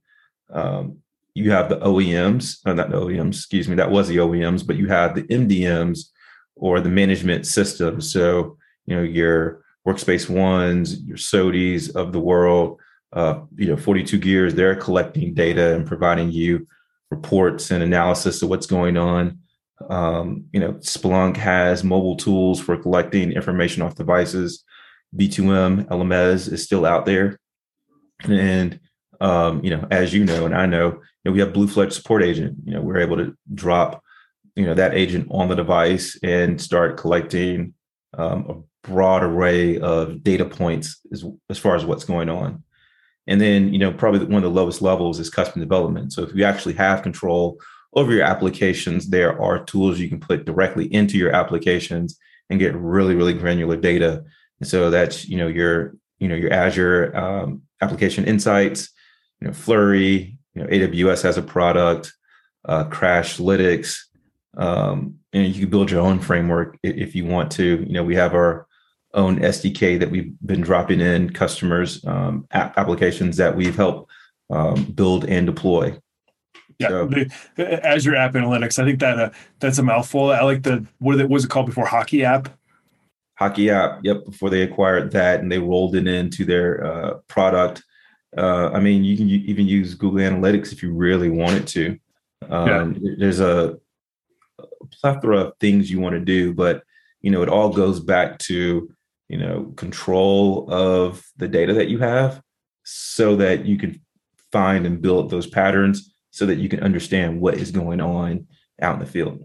Um, 0.52 0.98
you 1.34 1.52
have 1.52 1.68
the 1.68 1.78
OEMs, 1.78 2.56
or 2.66 2.72
uh, 2.72 2.74
not 2.74 2.90
the 2.90 2.96
OEMs, 2.96 3.36
excuse 3.36 3.68
me, 3.68 3.76
that 3.76 3.92
was 3.92 4.08
the 4.08 4.16
OEMs, 4.16 4.66
but 4.66 4.74
you 4.74 4.88
have 4.88 5.14
the 5.14 5.22
MDMs 5.22 6.06
or 6.56 6.80
the 6.80 6.90
management 6.90 7.46
systems. 7.46 8.12
So, 8.12 8.58
you 8.84 8.96
know, 8.96 9.02
your 9.02 9.62
workspace 9.86 10.28
ones, 10.28 11.00
your 11.02 11.18
SOTIs 11.18 11.94
of 11.94 12.12
the 12.12 12.18
world, 12.20 12.80
uh, 13.12 13.40
you 13.56 13.66
know, 13.66 13.76
42Gears, 13.76 14.52
they're 14.52 14.76
collecting 14.76 15.34
data 15.34 15.74
and 15.74 15.86
providing 15.86 16.30
you 16.30 16.66
reports 17.10 17.70
and 17.70 17.82
analysis 17.82 18.42
of 18.42 18.48
what's 18.48 18.66
going 18.66 18.96
on. 18.96 19.38
Um, 19.90 20.46
you 20.52 20.60
know, 20.60 20.74
Splunk 20.74 21.36
has 21.36 21.84
mobile 21.84 22.16
tools 22.16 22.60
for 22.60 22.76
collecting 22.76 23.32
information 23.32 23.82
off 23.82 23.96
devices. 23.96 24.64
B2M 25.14 25.88
Elemez 25.88 26.50
is 26.50 26.64
still 26.64 26.86
out 26.86 27.04
there, 27.04 27.38
and 28.24 28.80
um, 29.20 29.62
you 29.62 29.70
know, 29.70 29.86
as 29.90 30.14
you 30.14 30.24
know, 30.24 30.46
and 30.46 30.54
I 30.54 30.66
know, 30.66 30.88
you 30.88 31.00
know, 31.24 31.32
we 31.32 31.40
have 31.40 31.52
Bluefletch 31.52 31.92
support 31.92 32.22
agent. 32.22 32.56
You 32.64 32.74
know, 32.74 32.80
we're 32.80 33.00
able 33.00 33.18
to 33.18 33.36
drop, 33.52 34.02
you 34.56 34.64
know, 34.64 34.74
that 34.74 34.94
agent 34.94 35.28
on 35.30 35.48
the 35.48 35.54
device 35.54 36.18
and 36.22 36.60
start 36.60 36.96
collecting 36.96 37.74
um, 38.16 38.46
a 38.48 38.88
broad 38.88 39.22
array 39.22 39.78
of 39.78 40.22
data 40.22 40.44
points 40.44 41.00
as, 41.12 41.24
as 41.50 41.58
far 41.58 41.76
as 41.76 41.84
what's 41.84 42.04
going 42.04 42.30
on. 42.30 42.64
And 43.26 43.40
then, 43.40 43.72
you 43.72 43.78
know, 43.78 43.92
probably 43.92 44.24
one 44.26 44.42
of 44.44 44.52
the 44.52 44.60
lowest 44.60 44.82
levels 44.82 45.20
is 45.20 45.30
custom 45.30 45.60
development. 45.60 46.12
So 46.12 46.22
if 46.22 46.34
you 46.34 46.44
actually 46.44 46.74
have 46.74 47.02
control 47.02 47.60
over 47.94 48.12
your 48.12 48.24
applications, 48.24 49.08
there 49.08 49.40
are 49.40 49.64
tools 49.64 50.00
you 50.00 50.08
can 50.08 50.20
put 50.20 50.44
directly 50.44 50.92
into 50.92 51.16
your 51.16 51.30
applications 51.30 52.18
and 52.50 52.58
get 52.58 52.74
really, 52.74 53.14
really 53.14 53.34
granular 53.34 53.76
data. 53.76 54.24
And 54.60 54.68
so 54.68 54.90
that's, 54.90 55.28
you 55.28 55.36
know, 55.36 55.46
your, 55.46 55.94
you 56.18 56.28
know, 56.28 56.34
your 56.34 56.52
Azure 56.52 57.16
um, 57.16 57.62
application 57.80 58.24
insights, 58.24 58.90
you 59.40 59.46
know, 59.46 59.52
Flurry, 59.52 60.36
you 60.54 60.62
know, 60.62 60.68
AWS 60.68 61.22
has 61.22 61.36
a 61.36 61.42
product, 61.42 62.12
uh, 62.64 62.84
Crashlytics, 62.84 63.98
um, 64.56 65.16
and 65.32 65.46
you 65.46 65.62
can 65.62 65.70
build 65.70 65.90
your 65.90 66.00
own 66.00 66.20
framework 66.20 66.78
if 66.82 67.14
you 67.14 67.24
want 67.24 67.50
to. 67.52 67.84
You 67.86 67.92
know, 67.92 68.04
we 68.04 68.14
have 68.16 68.34
our 68.34 68.66
own 69.14 69.40
SDK 69.40 69.98
that 70.00 70.10
we've 70.10 70.32
been 70.44 70.60
dropping 70.60 71.00
in 71.00 71.30
customers 71.30 72.04
um, 72.06 72.46
app 72.52 72.76
applications 72.78 73.36
that 73.36 73.54
we've 73.54 73.76
helped 73.76 74.10
um, 74.50 74.84
build 74.84 75.24
and 75.26 75.46
deploy. 75.46 75.96
Yeah, 76.78 76.88
so, 76.88 77.06
the, 77.06 77.86
Azure 77.86 78.16
App 78.16 78.32
Analytics. 78.32 78.78
I 78.78 78.84
think 78.84 79.00
that 79.00 79.18
uh, 79.18 79.30
that's 79.60 79.78
a 79.78 79.82
mouthful. 79.82 80.30
I 80.30 80.42
like 80.42 80.62
the 80.62 80.86
what 80.98 81.28
was 81.28 81.44
it 81.44 81.50
called 81.50 81.66
before 81.66 81.86
HockeyApp. 81.86 82.50
Hockey 83.34 83.70
App. 83.70 84.00
Yep. 84.02 84.26
Before 84.26 84.50
they 84.50 84.62
acquired 84.62 85.10
that 85.12 85.40
and 85.40 85.50
they 85.50 85.58
rolled 85.58 85.96
it 85.96 86.06
into 86.06 86.44
their 86.44 86.84
uh, 86.84 87.14
product. 87.28 87.82
Uh, 88.36 88.70
I 88.70 88.80
mean, 88.80 89.04
you 89.04 89.16
can 89.16 89.28
even 89.28 89.66
use 89.66 89.94
Google 89.94 90.20
Analytics 90.20 90.72
if 90.72 90.82
you 90.82 90.92
really 90.92 91.28
wanted 91.28 91.66
to. 91.68 91.98
Um, 92.48 92.96
yeah. 93.00 93.12
There's 93.18 93.40
a, 93.40 93.78
a 94.58 94.86
plethora 94.90 95.38
of 95.38 95.52
things 95.60 95.90
you 95.90 96.00
want 96.00 96.14
to 96.14 96.20
do, 96.20 96.54
but 96.54 96.82
you 97.20 97.30
know, 97.30 97.42
it 97.42 97.48
all 97.48 97.70
goes 97.70 98.00
back 98.00 98.38
to 98.40 98.90
you 99.32 99.38
know 99.38 99.72
control 99.76 100.70
of 100.70 101.24
the 101.38 101.48
data 101.48 101.72
that 101.72 101.88
you 101.88 101.98
have, 101.98 102.42
so 102.84 103.34
that 103.36 103.64
you 103.64 103.78
can 103.78 104.00
find 104.52 104.86
and 104.86 105.00
build 105.00 105.30
those 105.30 105.46
patterns, 105.46 106.14
so 106.30 106.44
that 106.46 106.58
you 106.58 106.68
can 106.68 106.80
understand 106.80 107.40
what 107.40 107.54
is 107.54 107.70
going 107.70 108.00
on 108.00 108.46
out 108.82 108.94
in 108.94 109.00
the 109.00 109.06
field. 109.06 109.44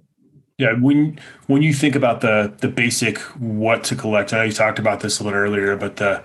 Yeah, 0.57 0.73
when 0.73 1.19
when 1.47 1.61
you 1.61 1.73
think 1.73 1.95
about 1.95 2.19
the 2.19 2.53
the 2.59 2.67
basic 2.67 3.19
what 3.39 3.85
to 3.85 3.95
collect, 3.95 4.33
I 4.33 4.37
know 4.37 4.43
you 4.43 4.51
talked 4.51 4.77
about 4.77 4.99
this 4.99 5.19
a 5.19 5.23
little 5.23 5.39
earlier, 5.39 5.77
but 5.77 5.95
the 5.95 6.21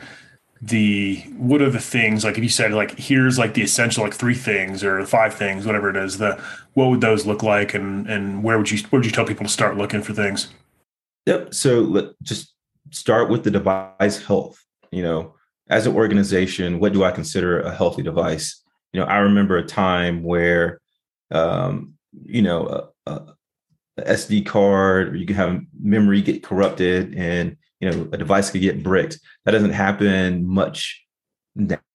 the 0.60 1.16
what 1.36 1.60
are 1.60 1.70
the 1.70 1.80
things 1.80 2.24
like 2.24 2.38
if 2.38 2.44
you 2.44 2.48
said 2.48 2.72
like 2.72 2.96
here's 2.96 3.36
like 3.36 3.54
the 3.54 3.62
essential 3.62 4.04
like 4.04 4.14
three 4.14 4.34
things 4.34 4.84
or 4.84 5.04
five 5.04 5.34
things 5.34 5.66
whatever 5.66 5.90
it 5.90 5.96
is 5.96 6.18
the 6.18 6.40
what 6.74 6.88
would 6.88 7.00
those 7.00 7.26
look 7.26 7.42
like 7.42 7.74
and 7.74 8.06
and 8.08 8.44
where 8.44 8.56
would 8.58 8.70
you 8.70 8.78
where 8.90 9.00
would 9.00 9.04
you 9.04 9.10
tell 9.10 9.24
people 9.24 9.44
to 9.44 9.50
start 9.50 9.76
looking 9.76 10.02
for 10.02 10.12
things 10.12 10.54
yep 11.26 11.52
so 11.52 11.80
let 11.80 12.12
just 12.22 12.54
start 12.90 13.30
with 13.30 13.44
the 13.44 13.50
device 13.50 14.22
health 14.24 14.62
you 14.90 15.02
know 15.02 15.34
as 15.70 15.86
an 15.86 15.94
organization 15.94 16.80
what 16.80 16.92
do 16.92 17.04
i 17.04 17.10
consider 17.10 17.60
a 17.60 17.74
healthy 17.74 18.02
device? 18.02 18.62
You 18.92 19.00
know 19.00 19.06
i 19.06 19.18
remember 19.18 19.56
a 19.56 19.64
time 19.64 20.22
where 20.22 20.80
um 21.30 21.94
you 22.24 22.42
know 22.42 22.90
a, 23.06 23.10
a, 23.10 23.34
sd 24.00 24.44
card 24.46 25.08
or 25.10 25.16
you 25.16 25.26
can 25.26 25.36
have 25.36 25.60
memory 25.80 26.22
get 26.22 26.42
corrupted 26.42 27.14
and 27.14 27.56
you 27.82 27.90
know 27.90 28.08
a 28.12 28.16
device 28.16 28.48
could 28.48 28.60
get 28.60 28.82
bricked. 28.82 29.18
That 29.44 29.52
doesn't 29.52 29.72
happen 29.72 30.46
much 30.46 31.04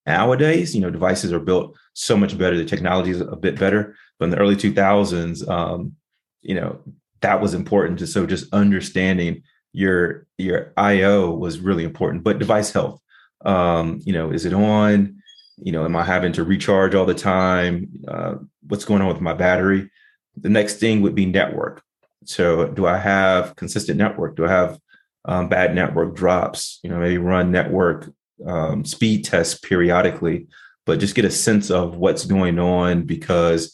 nowadays. 0.06 0.74
You 0.74 0.82
know 0.82 0.90
devices 0.90 1.32
are 1.32 1.40
built 1.40 1.76
so 1.94 2.16
much 2.16 2.38
better 2.38 2.56
the 2.56 2.64
technology 2.64 3.10
is 3.10 3.22
a 3.22 3.36
bit 3.36 3.58
better. 3.58 3.96
But 4.18 4.26
in 4.26 4.30
the 4.30 4.38
early 4.38 4.54
2000s 4.54 5.48
um, 5.48 5.94
you 6.42 6.54
know 6.54 6.78
that 7.20 7.40
was 7.40 7.54
important 7.54 7.98
to 7.98 8.06
so 8.06 8.26
just 8.26 8.52
understanding 8.52 9.42
your 9.72 10.26
your 10.38 10.72
io 10.76 11.30
was 11.30 11.60
really 11.60 11.84
important 11.84 12.24
but 12.24 12.38
device 12.38 12.72
health 12.72 13.00
um, 13.44 14.00
you 14.04 14.12
know 14.12 14.30
is 14.30 14.44
it 14.44 14.52
on? 14.52 15.16
You 15.56 15.72
know 15.72 15.84
am 15.84 15.96
i 15.96 16.04
having 16.04 16.32
to 16.32 16.44
recharge 16.44 16.94
all 16.94 17.06
the 17.06 17.14
time? 17.14 17.88
Uh, 18.06 18.36
what's 18.66 18.84
going 18.84 19.02
on 19.02 19.08
with 19.08 19.20
my 19.20 19.34
battery? 19.34 19.90
The 20.36 20.48
next 20.48 20.74
thing 20.74 21.02
would 21.02 21.14
be 21.14 21.26
network. 21.26 21.82
So 22.24 22.68
do 22.68 22.86
i 22.86 22.96
have 22.96 23.56
consistent 23.56 23.98
network? 23.98 24.36
Do 24.36 24.46
i 24.46 24.50
have 24.50 24.78
um, 25.24 25.48
bad 25.48 25.74
network 25.74 26.16
drops, 26.16 26.80
you 26.82 26.90
know, 26.90 26.98
maybe 26.98 27.18
run 27.18 27.50
network 27.50 28.10
um, 28.46 28.84
speed 28.84 29.24
tests 29.24 29.58
periodically, 29.58 30.46
but 30.86 31.00
just 31.00 31.14
get 31.14 31.24
a 31.24 31.30
sense 31.30 31.70
of 31.70 31.96
what's 31.96 32.24
going 32.24 32.58
on 32.58 33.02
because, 33.02 33.72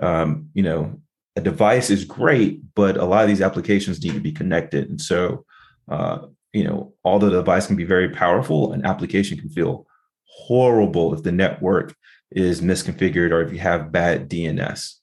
um, 0.00 0.48
you 0.54 0.62
know, 0.62 1.00
a 1.36 1.40
device 1.40 1.90
is 1.90 2.04
great, 2.04 2.60
but 2.74 2.96
a 2.96 3.04
lot 3.04 3.22
of 3.22 3.28
these 3.28 3.40
applications 3.40 4.02
need 4.02 4.14
to 4.14 4.20
be 4.20 4.32
connected. 4.32 4.88
And 4.88 5.00
so, 5.00 5.44
uh, 5.88 6.26
you 6.52 6.64
know, 6.64 6.92
although 7.04 7.30
the 7.30 7.38
device 7.38 7.66
can 7.66 7.76
be 7.76 7.84
very 7.84 8.10
powerful, 8.10 8.72
an 8.72 8.84
application 8.84 9.38
can 9.38 9.48
feel 9.48 9.86
horrible 10.24 11.14
if 11.14 11.22
the 11.22 11.32
network 11.32 11.94
is 12.30 12.60
misconfigured 12.60 13.30
or 13.30 13.42
if 13.42 13.52
you 13.52 13.58
have 13.58 13.92
bad 13.92 14.28
DNS. 14.28 14.94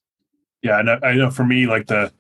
Yeah, 0.62 0.82
know, 0.82 1.00
I 1.04 1.14
know 1.14 1.32
for 1.32 1.46
me, 1.46 1.68
like 1.68 1.88
the 1.88 2.12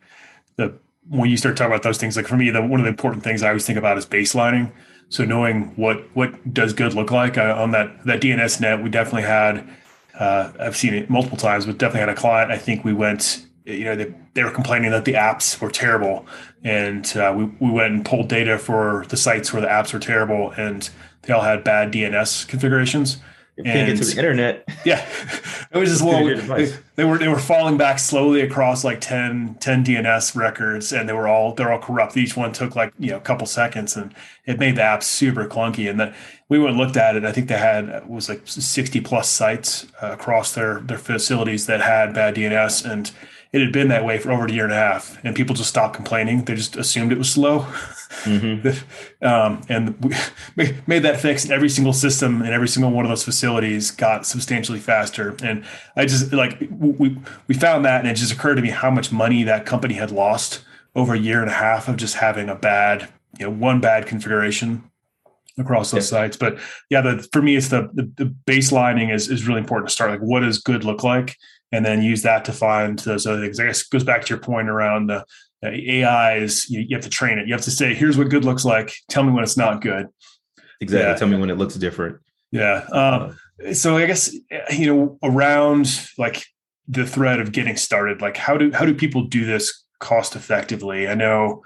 the 0.56 0.80
when 1.08 1.30
you 1.30 1.38
start 1.38 1.58
talking 1.58 1.72
about 1.72 1.84
those 1.84 1.98
things, 1.98 2.16
like 2.16 2.28
for 2.28 2.38
me, 2.38 2.50
the 2.50 2.62
one 2.62 2.80
of 2.80 2.86
the 2.86 2.90
important 2.90 3.24
things 3.24 3.44
I 3.44 3.50
always 3.50 3.66
think 3.66 3.78
about 3.78 3.98
is 3.98 4.06
baselining. 4.06 4.72
So 5.10 5.26
knowing 5.26 5.76
what 5.76 6.04
what 6.16 6.54
does 6.54 6.74
good 6.74 6.94
look 6.94 7.12
like 7.12 7.38
uh, 7.38 7.56
on 7.58 7.72
that 7.72 8.06
that 8.06 8.22
DNS 8.22 8.62
net, 8.62 8.82
we 8.84 8.90
definitely 8.90 9.24
had. 9.24 9.68
Uh, 10.18 10.52
I've 10.60 10.76
seen 10.76 10.94
it 10.94 11.10
multiple 11.10 11.38
times, 11.38 11.66
but 11.66 11.78
definitely 11.78 12.02
had 12.02 12.10
a 12.10 12.16
client. 12.16 12.52
I 12.52 12.58
think 12.58 12.84
we 12.84 12.94
went. 12.94 13.46
You 13.70 13.86
know, 13.86 13.96
they, 13.96 14.14
they 14.34 14.44
were 14.44 14.52
complaining 14.52 14.92
that 14.92 15.06
the 15.06 15.14
apps 15.14 15.60
were 15.60 15.72
terrible, 15.72 16.26
and 16.64 17.06
uh, 17.18 17.34
we 17.36 17.46
we 17.60 17.72
went 17.72 17.94
and 17.94 18.06
pulled 18.06 18.28
data 18.28 18.58
for 18.58 19.06
the 19.10 19.18
sites 19.18 19.54
where 19.54 19.62
the 19.62 19.68
apps 19.68 19.94
were 19.94 20.00
terrible, 20.00 20.52
and 20.52 20.90
they 21.24 21.34
all 21.34 21.42
had 21.42 21.64
bad 21.64 21.92
DNS 21.92 22.48
configurations 22.48 23.18
can't 23.64 23.88
get 23.88 24.04
to 24.04 24.06
the 24.06 24.18
internet. 24.18 24.68
Yeah, 24.86 25.06
it 25.72 25.78
was 25.78 25.90
just 25.90 26.02
long. 26.02 26.26
They, 26.26 26.74
they, 26.96 27.04
were 27.04 27.18
they 27.18 27.28
were 27.28 27.38
falling 27.38 27.76
back 27.76 28.00
slowly 28.00 28.40
across 28.40 28.86
like 28.86 29.02
10, 29.02 29.58
10 29.60 29.84
DNS 29.84 30.36
records, 30.36 30.94
and 30.94 31.10
they 31.10 31.12
were 31.12 31.28
all 31.28 31.54
they're 31.54 31.72
all 31.72 31.80
corrupt. 31.80 32.16
Each 32.16 32.38
one 32.38 32.54
took 32.54 32.78
like 32.78 32.94
you 32.98 33.12
know 33.12 33.18
a 33.18 33.22
couple 33.22 33.46
seconds, 33.46 33.98
and 33.98 34.16
it 34.46 34.58
made 34.58 34.78
the 34.78 34.84
app 34.84 35.04
super 35.04 35.46
clunky. 35.46 35.90
And 35.90 36.00
then 36.00 36.16
we 36.48 36.60
went 36.60 36.72
and 36.72 36.78
looked 36.78 36.96
at 36.96 37.18
it. 37.18 37.26
I 37.26 37.34
think 37.34 37.50
they 37.50 37.58
had 37.58 38.08
was 38.08 38.30
like 38.30 38.44
sixty 38.46 39.02
plus 39.02 39.30
sites 39.30 39.86
uh, 40.02 40.12
across 40.14 40.54
their 40.54 40.80
their 40.80 40.98
facilities 40.98 41.66
that 41.66 41.82
had 41.82 42.14
bad 42.14 42.36
DNS, 42.36 42.90
and 42.90 43.12
it 43.52 43.62
had 43.62 43.72
been 43.72 43.88
that 43.88 44.06
way 44.06 44.20
for 44.20 44.32
over 44.32 44.46
a 44.46 44.52
year 44.52 44.64
and 44.64 44.74
a 44.74 44.76
half, 44.76 45.18
and 45.24 45.36
people 45.36 45.56
just 45.56 45.70
stopped 45.70 45.96
complaining. 45.96 46.44
They 46.46 46.54
just 46.54 46.76
assumed 46.76 47.12
it 47.12 47.18
was 47.18 47.32
slow, 47.32 47.62
mm-hmm. 48.24 49.26
um, 49.26 49.62
and 49.70 50.14
we 50.56 50.76
made 50.88 51.04
that 51.04 51.20
fix. 51.20 51.44
And 51.44 51.54
every 51.54 51.70
single 51.70 51.94
system 51.94 52.42
and 52.44 52.52
every 52.52 52.68
single 52.68 52.92
one 52.92 53.06
of 53.06 53.10
those 53.10 53.24
facilities 53.24 53.90
got 53.90 54.28
substantially 54.28 54.80
faster. 54.80 55.36
And 55.42 55.66
I 55.96 56.06
just 56.06 56.32
like 56.32 56.60
we 56.70 57.18
we 57.48 57.56
found 57.56 57.86
that, 57.86 58.02
and 58.02 58.10
it 58.10 58.16
just 58.16 58.32
occurred 58.32 58.56
to 58.56 58.62
me 58.62 58.70
how 58.70 58.92
much 58.92 59.12
money 59.12 59.44
that 59.44 59.66
company 59.66 59.96
had 59.96 60.12
lost 60.12 60.64
over 60.96 61.14
a 61.14 61.20
year 61.20 61.42
and 61.42 61.50
a 61.50 61.54
half 61.54 61.88
of 61.88 61.98
just 61.98 62.16
having 62.16 62.50
a 62.50 62.56
bad, 62.56 63.10
you 63.40 63.46
know, 63.46 63.52
one 63.52 63.80
bad 63.80 64.06
configuration 64.06 64.84
across 65.58 65.92
those 65.92 66.12
yeah. 66.12 66.20
sites. 66.20 66.38
But 66.38 66.60
yeah, 66.90 67.02
the, 67.02 67.28
for 67.32 67.42
me, 67.42 67.56
it's 67.56 67.70
the, 67.70 67.90
the, 67.94 68.12
the 68.16 68.36
baselining 68.46 69.14
is 69.14 69.28
is 69.30 69.48
really 69.48 69.60
important 69.60 69.90
to 69.90 69.94
start. 69.94 70.12
Like, 70.12 70.22
what 70.22 70.42
does 70.42 70.60
good 70.60 70.84
look 70.84 71.04
like? 71.04 71.36
And 71.72 71.86
then 71.86 72.02
use 72.02 72.24
that 72.24 72.46
to 72.46 72.54
find 72.54 73.00
those 73.00 73.26
other 73.28 73.42
things. 73.42 73.60
I 73.60 73.66
guess 73.66 73.84
goes 73.84 74.04
back 74.04 74.26
to 74.26 74.30
your 74.30 74.40
point 74.40 74.70
around 74.70 75.08
the 75.08 75.26
uh, 75.64 75.70
AI 75.72 76.38
is 76.38 76.70
you, 76.70 76.82
you, 76.82 76.96
have 76.96 77.04
to 77.04 77.10
train 77.10 77.38
it. 77.38 77.48
You 77.48 77.54
have 77.54 77.64
to 77.64 77.72
say, 77.72 77.94
here's 77.94 78.18
what 78.18 78.30
good 78.30 78.46
looks 78.46 78.66
like. 78.66 78.94
Tell 79.10 79.24
me 79.24 79.32
when 79.32 79.44
it's 79.44 79.58
not 79.58 79.82
good. 79.82 80.08
Exactly. 80.82 81.10
Yeah. 81.10 81.16
Tell 81.16 81.28
me 81.28 81.38
when 81.38 81.50
it 81.50 81.58
looks 81.58 81.76
different. 81.76 82.18
Yeah. 82.52 82.86
Um, 82.92 83.38
so 83.74 83.98
I 83.98 84.06
guess 84.06 84.34
you 84.72 84.86
know 84.88 85.20
around 85.22 86.10
like 86.18 86.46
the 86.88 87.06
thread 87.06 87.40
of 87.40 87.52
getting 87.52 87.76
started, 87.76 88.22
like 88.22 88.38
how 88.38 88.58
do 88.58 88.72
how 88.72 88.86
do 88.86 88.94
people 88.94 89.24
do 89.26 89.46
this 89.46 89.84
cost 90.00 90.36
effectively? 90.36 91.08
I 91.08 91.14
know 91.14 91.64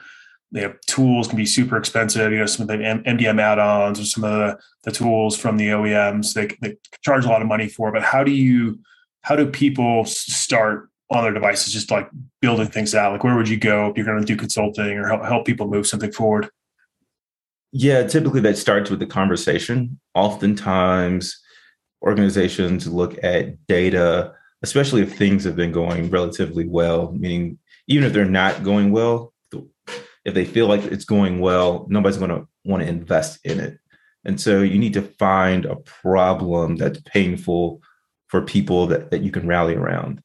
they 0.51 0.61
have 0.61 0.79
tools 0.81 1.27
can 1.27 1.37
be 1.37 1.45
super 1.45 1.77
expensive. 1.77 2.31
You 2.31 2.39
know, 2.39 2.45
some 2.45 2.63
of 2.63 2.67
the 2.67 2.83
MDM 2.83 3.41
add-ons 3.41 3.99
or 3.99 4.05
some 4.05 4.23
of 4.23 4.31
the, 4.31 4.59
the 4.83 4.91
tools 4.91 5.37
from 5.37 5.57
the 5.57 5.69
OEMs 5.69 6.33
they, 6.33 6.55
they 6.61 6.77
charge 7.01 7.25
a 7.25 7.27
lot 7.27 7.41
of 7.41 7.47
money 7.47 7.67
for. 7.67 7.91
But 7.91 8.03
how 8.03 8.23
do 8.23 8.31
you 8.31 8.79
how 9.23 9.35
do 9.35 9.47
people 9.47 10.05
start 10.05 10.89
on 11.09 11.23
their 11.23 11.33
devices 11.33 11.73
just 11.73 11.91
like 11.91 12.09
building 12.41 12.67
things 12.67 12.95
out? 12.95 13.11
Like 13.11 13.23
where 13.23 13.35
would 13.35 13.49
you 13.49 13.57
go 13.57 13.89
if 13.89 13.97
you're 13.97 14.05
going 14.05 14.19
to 14.19 14.25
do 14.25 14.35
consulting 14.35 14.97
or 14.97 15.07
help, 15.07 15.23
help 15.23 15.45
people 15.45 15.67
move 15.67 15.87
something 15.87 16.11
forward? 16.11 16.49
Yeah 17.71 18.05
typically 18.05 18.41
that 18.41 18.57
starts 18.57 18.89
with 18.89 18.99
the 18.99 19.07
conversation. 19.07 19.99
Oftentimes 20.13 21.41
organizations 22.03 22.87
look 22.87 23.21
at 23.23 23.65
data 23.67 24.35
especially 24.63 25.01
if 25.01 25.15
things 25.15 25.43
have 25.43 25.57
been 25.57 25.73
going 25.73 26.09
relatively 26.09 26.65
well, 26.65 27.11
meaning 27.11 27.59
even 27.87 28.05
if 28.05 28.13
they're 28.13 28.25
not 28.25 28.63
going 28.63 28.91
well, 28.91 29.33
if 30.25 30.33
they 30.33 30.45
feel 30.45 30.67
like 30.67 30.83
it's 30.85 31.03
going 31.03 31.41
well, 31.41 31.85
nobody's 31.89 32.17
going 32.17 32.31
to 32.31 32.47
want 32.63 32.81
to 32.81 32.87
invest 32.87 33.39
in 33.43 33.59
it. 33.59 33.77
And 34.23 34.39
so 34.39 34.61
you 34.61 34.79
need 34.79 34.93
to 34.93 35.01
find 35.01 35.65
a 35.65 35.75
problem 35.75 36.77
that's 36.77 37.01
painful 37.01 37.81
for 38.33 38.41
people 38.41 38.87
that, 38.87 39.11
that 39.11 39.21
you 39.21 39.29
can 39.29 39.45
rally 39.45 39.75
around. 39.75 40.19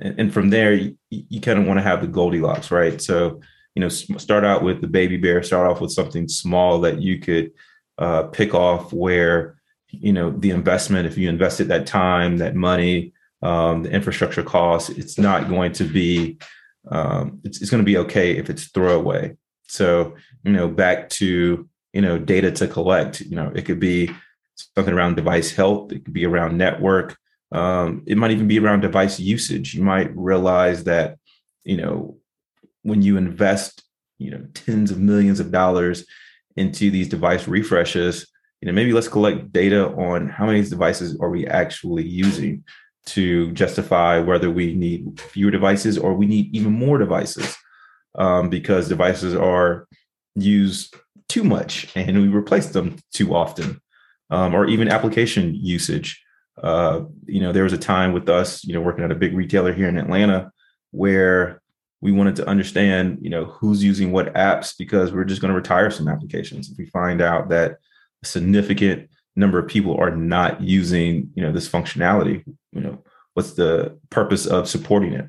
And, 0.00 0.18
and 0.18 0.32
from 0.32 0.48
there, 0.48 0.72
you, 0.72 0.96
you 1.10 1.42
kind 1.42 1.58
of 1.58 1.66
want 1.66 1.76
to 1.78 1.82
have 1.82 2.00
the 2.00 2.06
Goldilocks, 2.06 2.70
right? 2.70 2.98
So, 3.02 3.42
you 3.74 3.80
know, 3.80 3.90
start 3.90 4.46
out 4.46 4.62
with 4.62 4.80
the 4.80 4.86
baby 4.86 5.18
bear, 5.18 5.42
start 5.42 5.70
off 5.70 5.78
with 5.78 5.92
something 5.92 6.26
small 6.26 6.80
that 6.80 7.02
you 7.02 7.18
could 7.18 7.50
uh, 7.98 8.22
pick 8.28 8.54
off 8.54 8.94
where, 8.94 9.60
you 9.90 10.10
know, 10.10 10.30
the 10.30 10.52
investment, 10.52 11.06
if 11.06 11.18
you 11.18 11.28
invested 11.28 11.68
that 11.68 11.86
time, 11.86 12.38
that 12.38 12.54
money, 12.54 13.12
um, 13.42 13.82
the 13.82 13.90
infrastructure 13.90 14.42
costs, 14.42 14.88
it's 14.88 15.18
not 15.18 15.50
going 15.50 15.72
to 15.72 15.84
be, 15.84 16.38
um, 16.90 17.40
it's, 17.44 17.60
it's 17.60 17.70
going 17.70 17.82
to 17.82 17.92
be 17.92 17.98
okay 17.98 18.38
if 18.38 18.48
it's 18.48 18.68
throwaway. 18.68 19.36
So, 19.68 20.14
you 20.44 20.52
know, 20.52 20.66
back 20.66 21.10
to, 21.10 21.68
you 21.92 22.00
know, 22.00 22.18
data 22.18 22.52
to 22.52 22.66
collect, 22.66 23.20
you 23.20 23.36
know, 23.36 23.52
it 23.54 23.66
could 23.66 23.80
be 23.80 24.10
something 24.74 24.94
around 24.94 25.16
device 25.16 25.52
health, 25.52 25.92
it 25.92 26.06
could 26.06 26.14
be 26.14 26.24
around 26.24 26.56
network, 26.56 27.18
um, 27.52 28.02
it 28.06 28.16
might 28.16 28.30
even 28.30 28.48
be 28.48 28.58
around 28.58 28.80
device 28.80 29.18
usage. 29.18 29.74
You 29.74 29.82
might 29.82 30.14
realize 30.16 30.84
that, 30.84 31.16
you 31.64 31.76
know, 31.76 32.16
when 32.82 33.02
you 33.02 33.16
invest, 33.16 33.82
you 34.18 34.30
know, 34.30 34.46
tens 34.54 34.90
of 34.90 34.98
millions 34.98 35.40
of 35.40 35.50
dollars 35.50 36.06
into 36.56 36.90
these 36.90 37.08
device 37.08 37.48
refreshes, 37.48 38.26
you 38.60 38.66
know, 38.66 38.72
maybe 38.72 38.92
let's 38.92 39.08
collect 39.08 39.52
data 39.52 39.88
on 39.88 40.28
how 40.28 40.46
many 40.46 40.62
devices 40.62 41.18
are 41.20 41.30
we 41.30 41.46
actually 41.46 42.04
using 42.04 42.64
to 43.06 43.50
justify 43.52 44.18
whether 44.18 44.50
we 44.50 44.74
need 44.74 45.20
fewer 45.20 45.50
devices 45.50 45.96
or 45.98 46.14
we 46.14 46.26
need 46.26 46.54
even 46.54 46.72
more 46.72 46.98
devices 46.98 47.56
um, 48.16 48.50
because 48.50 48.88
devices 48.88 49.34
are 49.34 49.88
used 50.34 50.94
too 51.28 51.42
much 51.42 51.90
and 51.96 52.20
we 52.20 52.28
replace 52.28 52.66
them 52.66 52.96
too 53.12 53.34
often 53.34 53.80
um, 54.30 54.54
or 54.54 54.66
even 54.66 54.88
application 54.88 55.54
usage 55.54 56.22
uh, 56.62 57.02
you 57.26 57.40
know 57.40 57.52
there 57.52 57.64
was 57.64 57.72
a 57.72 57.78
time 57.78 58.12
with 58.12 58.28
us 58.28 58.64
you 58.64 58.74
know 58.74 58.80
working 58.80 59.04
at 59.04 59.12
a 59.12 59.16
big 59.16 59.34
retailer 59.34 59.72
here 59.72 59.88
in 59.88 59.98
atlanta 59.98 60.50
where 60.90 61.60
we 62.00 62.12
wanted 62.12 62.36
to 62.36 62.48
understand 62.48 63.18
you 63.20 63.30
know 63.30 63.44
who's 63.44 63.84
using 63.84 64.12
what 64.12 64.32
apps 64.34 64.74
because 64.76 65.12
we're 65.12 65.24
just 65.24 65.40
going 65.40 65.50
to 65.50 65.56
retire 65.56 65.90
some 65.90 66.08
applications. 66.08 66.70
If 66.70 66.78
we 66.78 66.86
find 66.86 67.20
out 67.20 67.48
that 67.50 67.78
a 68.22 68.26
significant 68.26 69.10
number 69.36 69.58
of 69.58 69.68
people 69.68 69.96
are 69.96 70.14
not 70.14 70.60
using 70.60 71.30
you 71.34 71.42
know 71.42 71.52
this 71.52 71.68
functionality 71.68 72.44
you 72.72 72.80
know 72.80 73.02
what's 73.34 73.52
the 73.52 73.98
purpose 74.10 74.46
of 74.46 74.68
supporting 74.68 75.12
it? 75.12 75.26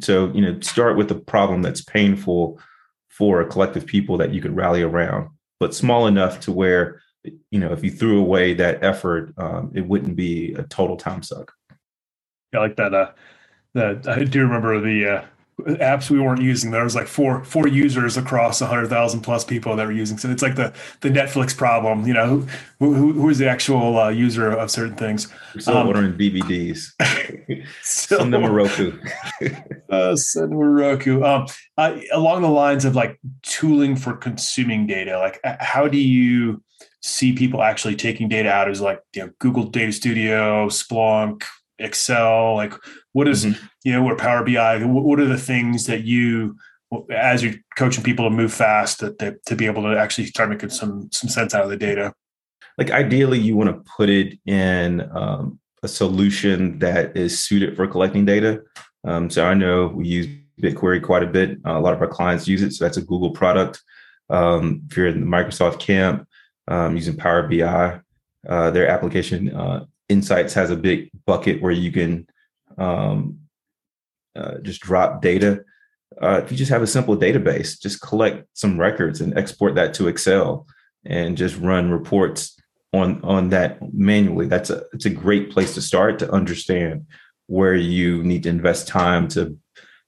So 0.00 0.30
you 0.32 0.42
know 0.42 0.60
start 0.60 0.96
with 0.96 1.10
a 1.10 1.16
problem 1.16 1.62
that's 1.62 1.82
painful 1.82 2.60
for 3.08 3.40
a 3.40 3.46
collective 3.46 3.86
people 3.86 4.16
that 4.18 4.32
you 4.32 4.40
could 4.40 4.56
rally 4.56 4.82
around 4.82 5.28
but 5.58 5.74
small 5.74 6.06
enough 6.06 6.40
to 6.40 6.52
where 6.52 7.02
you 7.50 7.60
know 7.60 7.72
if 7.72 7.84
you 7.84 7.90
threw 7.90 8.20
away 8.20 8.54
that 8.54 8.82
effort 8.82 9.34
um, 9.38 9.70
it 9.74 9.86
wouldn't 9.86 10.16
be 10.16 10.54
a 10.54 10.62
total 10.64 10.96
time 10.96 11.22
suck 11.22 11.52
i 12.54 12.58
like 12.58 12.76
that 12.76 12.94
uh 12.94 13.10
that 13.74 14.06
i 14.08 14.24
do 14.24 14.42
remember 14.42 14.80
the 14.80 15.06
uh 15.06 15.24
apps 15.66 16.10
we 16.10 16.18
weren't 16.18 16.42
using. 16.42 16.70
There 16.70 16.84
was 16.84 16.94
like 16.94 17.06
four 17.06 17.44
four 17.44 17.68
users 17.68 18.16
across 18.16 18.60
hundred 18.60 18.88
thousand 18.88 19.20
plus 19.20 19.44
people 19.44 19.76
that 19.76 19.86
were 19.86 19.92
using. 19.92 20.18
So 20.18 20.30
it's 20.30 20.42
like 20.42 20.56
the 20.56 20.72
the 21.00 21.10
Netflix 21.10 21.56
problem. 21.56 22.06
You 22.06 22.14
know, 22.14 22.46
who 22.78 22.94
who, 22.94 23.12
who 23.12 23.28
is 23.28 23.38
the 23.38 23.48
actual 23.48 23.98
uh, 23.98 24.08
user 24.08 24.50
of 24.50 24.70
certain 24.70 24.96
things? 24.96 25.32
We're 25.54 25.60
still 25.60 25.78
um, 25.78 25.88
ordering 25.88 26.14
DVDs. 26.14 26.92
send 27.82 28.32
them 28.32 28.44
Roku. 28.44 28.98
uh, 29.90 30.16
send 30.16 30.58
Roku. 30.58 31.22
Um, 31.22 31.46
uh, 31.76 31.98
along 32.12 32.42
the 32.42 32.48
lines 32.48 32.84
of 32.84 32.94
like 32.94 33.18
tooling 33.42 33.96
for 33.96 34.16
consuming 34.16 34.86
data, 34.86 35.18
like 35.18 35.40
how 35.60 35.88
do 35.88 35.98
you 35.98 36.62
see 37.02 37.32
people 37.32 37.62
actually 37.62 37.96
taking 37.96 38.28
data 38.28 38.50
out 38.50 38.70
is 38.70 38.80
like 38.80 39.00
you 39.14 39.22
know 39.22 39.32
Google 39.38 39.64
Data 39.64 39.92
Studio, 39.92 40.68
Splunk, 40.68 41.44
Excel? 41.80 42.54
Like, 42.54 42.74
what 43.12 43.26
is, 43.28 43.44
mm-hmm. 43.44 43.66
you 43.84 43.92
know, 43.92 44.04
or 44.06 44.16
Power 44.16 44.44
BI? 44.44 44.84
What 44.84 45.18
are 45.18 45.26
the 45.26 45.38
things 45.38 45.86
that 45.86 46.04
you, 46.04 46.56
as 47.10 47.42
you're 47.42 47.54
coaching 47.76 48.04
people 48.04 48.28
to 48.28 48.34
move 48.34 48.52
fast, 48.52 49.00
that, 49.00 49.18
that 49.18 49.44
to 49.46 49.56
be 49.56 49.66
able 49.66 49.82
to 49.82 49.98
actually 49.98 50.26
start 50.26 50.50
making 50.50 50.70
some 50.70 51.08
some 51.12 51.28
sense 51.28 51.54
out 51.54 51.64
of 51.64 51.70
the 51.70 51.76
data? 51.76 52.14
Like, 52.78 52.90
ideally, 52.90 53.38
you 53.38 53.56
want 53.56 53.70
to 53.70 53.90
put 53.96 54.08
it 54.08 54.38
in 54.46 55.00
um, 55.14 55.58
a 55.82 55.88
solution 55.88 56.78
that 56.78 57.16
is 57.16 57.38
suited 57.38 57.76
for 57.76 57.86
collecting 57.86 58.24
data. 58.24 58.62
Um, 59.04 59.30
so 59.30 59.44
I 59.46 59.54
know 59.54 59.88
we 59.88 60.06
use 60.06 60.26
BigQuery 60.62 61.02
quite 61.02 61.22
a 61.22 61.26
bit. 61.26 61.58
Uh, 61.66 61.78
a 61.78 61.80
lot 61.80 61.94
of 61.94 62.00
our 62.00 62.08
clients 62.08 62.46
use 62.46 62.62
it. 62.62 62.72
So 62.72 62.84
that's 62.84 62.96
a 62.96 63.02
Google 63.02 63.30
product. 63.30 63.82
Um, 64.28 64.82
if 64.88 64.96
you're 64.96 65.08
in 65.08 65.20
the 65.20 65.26
Microsoft 65.26 65.80
camp, 65.80 66.26
um, 66.70 66.96
using 66.96 67.16
Power 67.16 67.46
BI, 67.46 68.00
uh, 68.48 68.70
their 68.70 68.88
application 68.88 69.54
uh, 69.54 69.84
Insights 70.08 70.54
has 70.54 70.70
a 70.70 70.76
big 70.76 71.10
bucket 71.24 71.62
where 71.62 71.70
you 71.70 71.92
can 71.92 72.26
um, 72.78 73.38
uh, 74.34 74.58
just 74.62 74.80
drop 74.80 75.22
data. 75.22 75.62
Uh, 76.20 76.40
if 76.42 76.50
you 76.50 76.56
just 76.56 76.70
have 76.70 76.82
a 76.82 76.86
simple 76.86 77.16
database, 77.16 77.80
just 77.80 78.00
collect 78.00 78.44
some 78.54 78.80
records 78.80 79.20
and 79.20 79.38
export 79.38 79.76
that 79.76 79.94
to 79.94 80.08
Excel 80.08 80.66
and 81.04 81.36
just 81.36 81.56
run 81.58 81.90
reports 81.90 82.56
on 82.92 83.22
on 83.22 83.50
that 83.50 83.78
manually. 83.94 84.46
That's 84.46 84.70
a 84.70 84.82
it's 84.92 85.06
a 85.06 85.10
great 85.10 85.52
place 85.52 85.74
to 85.74 85.82
start 85.82 86.18
to 86.18 86.32
understand 86.32 87.06
where 87.46 87.74
you 87.74 88.22
need 88.24 88.42
to 88.42 88.48
invest 88.48 88.88
time 88.88 89.28
to 89.28 89.56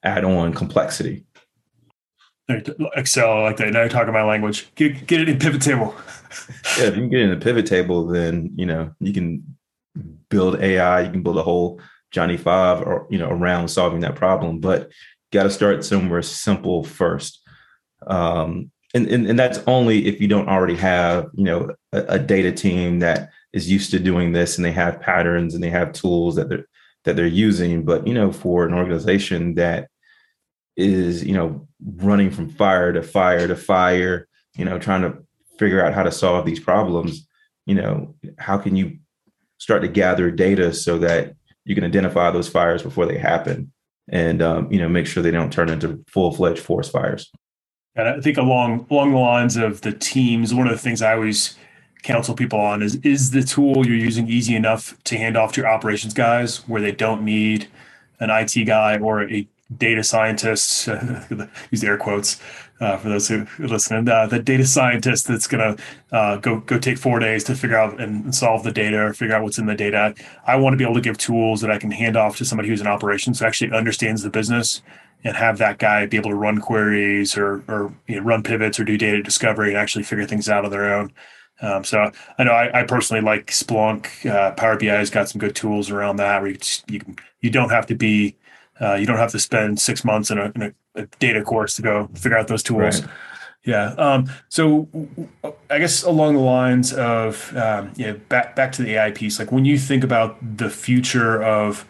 add 0.02 0.24
on 0.24 0.52
complexity. 0.52 1.24
Excel, 2.48 3.42
like 3.42 3.56
that. 3.58 3.72
Now 3.72 3.80
you're 3.80 3.88
talking 3.88 4.12
my 4.12 4.24
language. 4.24 4.72
Get, 4.74 5.06
get 5.06 5.20
it 5.20 5.28
in 5.28 5.38
pivot 5.38 5.62
table. 5.62 5.94
yeah, 6.78 6.84
if 6.84 6.96
you 6.96 7.02
can 7.02 7.08
get 7.08 7.20
in 7.20 7.32
a 7.32 7.36
pivot 7.36 7.66
table, 7.66 8.06
then 8.06 8.52
you 8.56 8.66
know 8.66 8.92
you 9.00 9.12
can 9.12 9.56
build 10.28 10.60
AI, 10.60 11.02
you 11.02 11.10
can 11.10 11.22
build 11.22 11.38
a 11.38 11.42
whole 11.42 11.80
Johnny 12.10 12.36
Five 12.36 12.82
or 12.82 13.06
you 13.10 13.18
know 13.18 13.30
around 13.30 13.68
solving 13.68 14.00
that 14.00 14.16
problem, 14.16 14.58
but 14.58 14.88
you 14.88 15.38
got 15.38 15.44
to 15.44 15.50
start 15.50 15.84
somewhere 15.84 16.22
simple 16.22 16.84
first. 16.84 17.40
Um, 18.06 18.70
and, 18.94 19.06
and, 19.06 19.26
and 19.26 19.38
that's 19.38 19.58
only 19.66 20.06
if 20.06 20.20
you 20.20 20.28
don't 20.28 20.48
already 20.48 20.76
have 20.76 21.30
you 21.34 21.44
know 21.44 21.74
a, 21.92 22.02
a, 22.08 22.18
data 22.18 22.52
team 22.52 22.98
that 22.98 23.30
is 23.52 23.70
used 23.70 23.90
to 23.92 23.98
doing 23.98 24.32
this 24.32 24.56
and 24.56 24.64
they 24.64 24.72
have 24.72 25.00
patterns 25.00 25.54
and 25.54 25.62
they 25.62 25.70
have 25.70 25.92
tools 25.92 26.34
that 26.36 26.48
they're 26.48 26.66
that 27.04 27.16
they're 27.16 27.26
using. 27.26 27.84
But 27.84 28.06
you 28.06 28.14
know, 28.14 28.32
for 28.32 28.66
an 28.66 28.74
organization 28.74 29.54
that 29.54 29.88
is 30.76 31.24
you 31.24 31.34
know 31.34 31.68
running 31.96 32.30
from 32.30 32.48
fire 32.48 32.92
to 32.92 33.02
fire 33.02 33.46
to 33.48 33.56
fire, 33.56 34.28
you 34.56 34.64
know, 34.64 34.78
trying 34.78 35.02
to 35.02 35.18
figure 35.58 35.84
out 35.84 35.94
how 35.94 36.02
to 36.02 36.12
solve 36.12 36.46
these 36.46 36.60
problems, 36.60 37.26
you 37.66 37.74
know, 37.74 38.14
how 38.38 38.58
can 38.58 38.76
you 38.76 38.98
start 39.58 39.82
to 39.82 39.88
gather 39.88 40.30
data 40.30 40.72
so 40.72 40.98
that 40.98 41.34
you 41.64 41.74
can 41.74 41.84
identify 41.84 42.30
those 42.30 42.48
fires 42.48 42.82
before 42.82 43.06
they 43.06 43.16
happen 43.16 43.72
and 44.08 44.42
um, 44.42 44.70
you 44.72 44.80
know 44.80 44.88
make 44.88 45.06
sure 45.06 45.22
they 45.22 45.30
don't 45.30 45.52
turn 45.52 45.68
into 45.68 46.04
full-fledged 46.08 46.60
forest 46.60 46.90
fires? 46.90 47.30
And 47.94 48.08
i 48.08 48.20
think 48.20 48.38
along 48.38 48.86
along 48.90 49.12
the 49.12 49.18
lines 49.18 49.56
of 49.56 49.82
the 49.82 49.92
teams 49.92 50.52
one 50.52 50.66
of 50.66 50.72
the 50.72 50.78
things 50.78 51.02
i 51.02 51.12
always 51.12 51.56
counsel 52.02 52.34
people 52.34 52.58
on 52.58 52.82
is 52.82 52.96
is 52.96 53.30
the 53.30 53.42
tool 53.42 53.86
you're 53.86 53.94
using 53.94 54.28
easy 54.28 54.56
enough 54.56 54.96
to 55.04 55.16
hand 55.16 55.36
off 55.36 55.52
to 55.52 55.60
your 55.60 55.70
operations 55.70 56.14
guys 56.14 56.66
where 56.68 56.82
they 56.82 56.90
don't 56.90 57.22
need 57.22 57.68
an 58.18 58.30
it 58.30 58.64
guy 58.64 58.98
or 58.98 59.30
a 59.30 59.46
data 59.78 60.04
scientists, 60.04 60.86
use 61.70 61.84
air 61.84 61.96
quotes 61.96 62.40
uh, 62.82 62.96
for 62.96 63.08
those 63.08 63.28
who 63.28 63.46
listen, 63.58 64.08
uh, 64.08 64.26
the 64.26 64.40
data 64.40 64.66
scientist 64.66 65.28
that's 65.28 65.46
going 65.46 65.76
to 65.76 65.82
uh, 66.10 66.36
go 66.36 66.58
go 66.60 66.78
take 66.78 66.98
four 66.98 67.20
days 67.20 67.44
to 67.44 67.54
figure 67.54 67.76
out 67.76 68.00
and 68.00 68.34
solve 68.34 68.64
the 68.64 68.72
data 68.72 68.98
or 68.98 69.12
figure 69.12 69.36
out 69.36 69.42
what's 69.42 69.58
in 69.58 69.66
the 69.66 69.74
data. 69.74 70.14
I 70.46 70.56
want 70.56 70.74
to 70.74 70.76
be 70.76 70.84
able 70.84 70.94
to 70.94 71.00
give 71.00 71.16
tools 71.16 71.60
that 71.60 71.70
I 71.70 71.78
can 71.78 71.92
hand 71.92 72.16
off 72.16 72.36
to 72.38 72.44
somebody 72.44 72.68
who's 72.68 72.80
in 72.80 72.88
operations 72.88 73.38
who 73.38 73.46
actually 73.46 73.72
understands 73.72 74.22
the 74.22 74.30
business 74.30 74.82
and 75.22 75.36
have 75.36 75.58
that 75.58 75.78
guy 75.78 76.06
be 76.06 76.16
able 76.16 76.30
to 76.30 76.36
run 76.36 76.60
queries 76.60 77.36
or 77.36 77.62
or 77.68 77.94
you 78.08 78.16
know, 78.16 78.22
run 78.22 78.42
pivots 78.42 78.80
or 78.80 78.84
do 78.84 78.98
data 78.98 79.22
discovery 79.22 79.68
and 79.68 79.78
actually 79.78 80.02
figure 80.02 80.26
things 80.26 80.48
out 80.48 80.64
on 80.64 80.72
their 80.72 80.92
own. 80.92 81.12
Um, 81.60 81.84
so 81.84 82.10
I 82.38 82.44
know 82.44 82.50
I, 82.50 82.80
I, 82.80 82.82
personally 82.82 83.22
like 83.22 83.46
Splunk. 83.46 84.28
Uh, 84.28 84.50
Power 84.52 84.76
BI 84.76 84.86
has 84.86 85.10
got 85.10 85.28
some 85.28 85.38
good 85.38 85.54
tools 85.54 85.90
around 85.90 86.16
that 86.16 86.42
where 86.42 86.50
you 86.50 86.58
you, 86.88 87.00
you 87.40 87.50
don't 87.50 87.70
have 87.70 87.86
to 87.86 87.94
be 87.94 88.34
uh, 88.80 88.94
you 88.94 89.06
don't 89.06 89.18
have 89.18 89.32
to 89.32 89.38
spend 89.38 89.80
six 89.80 90.04
months 90.04 90.30
in 90.30 90.38
a, 90.38 90.52
in 90.54 90.62
a, 90.62 90.72
a, 90.94 91.06
data 91.18 91.42
course 91.42 91.76
to 91.76 91.82
go 91.82 92.08
figure 92.14 92.36
out 92.36 92.48
those 92.48 92.62
tools. 92.62 93.00
Right. 93.00 93.10
Yeah. 93.64 93.94
Um, 93.96 94.30
so 94.48 94.88
I 95.70 95.78
guess 95.78 96.02
along 96.02 96.34
the 96.34 96.40
lines 96.40 96.92
of 96.92 97.56
um, 97.56 97.92
yeah, 97.94 98.12
back 98.12 98.56
back 98.56 98.72
to 98.72 98.82
the 98.82 98.96
AI 98.96 99.12
piece, 99.12 99.38
like 99.38 99.52
when 99.52 99.64
you 99.64 99.78
think 99.78 100.02
about 100.02 100.36
the 100.56 100.68
future 100.68 101.42
of 101.42 101.86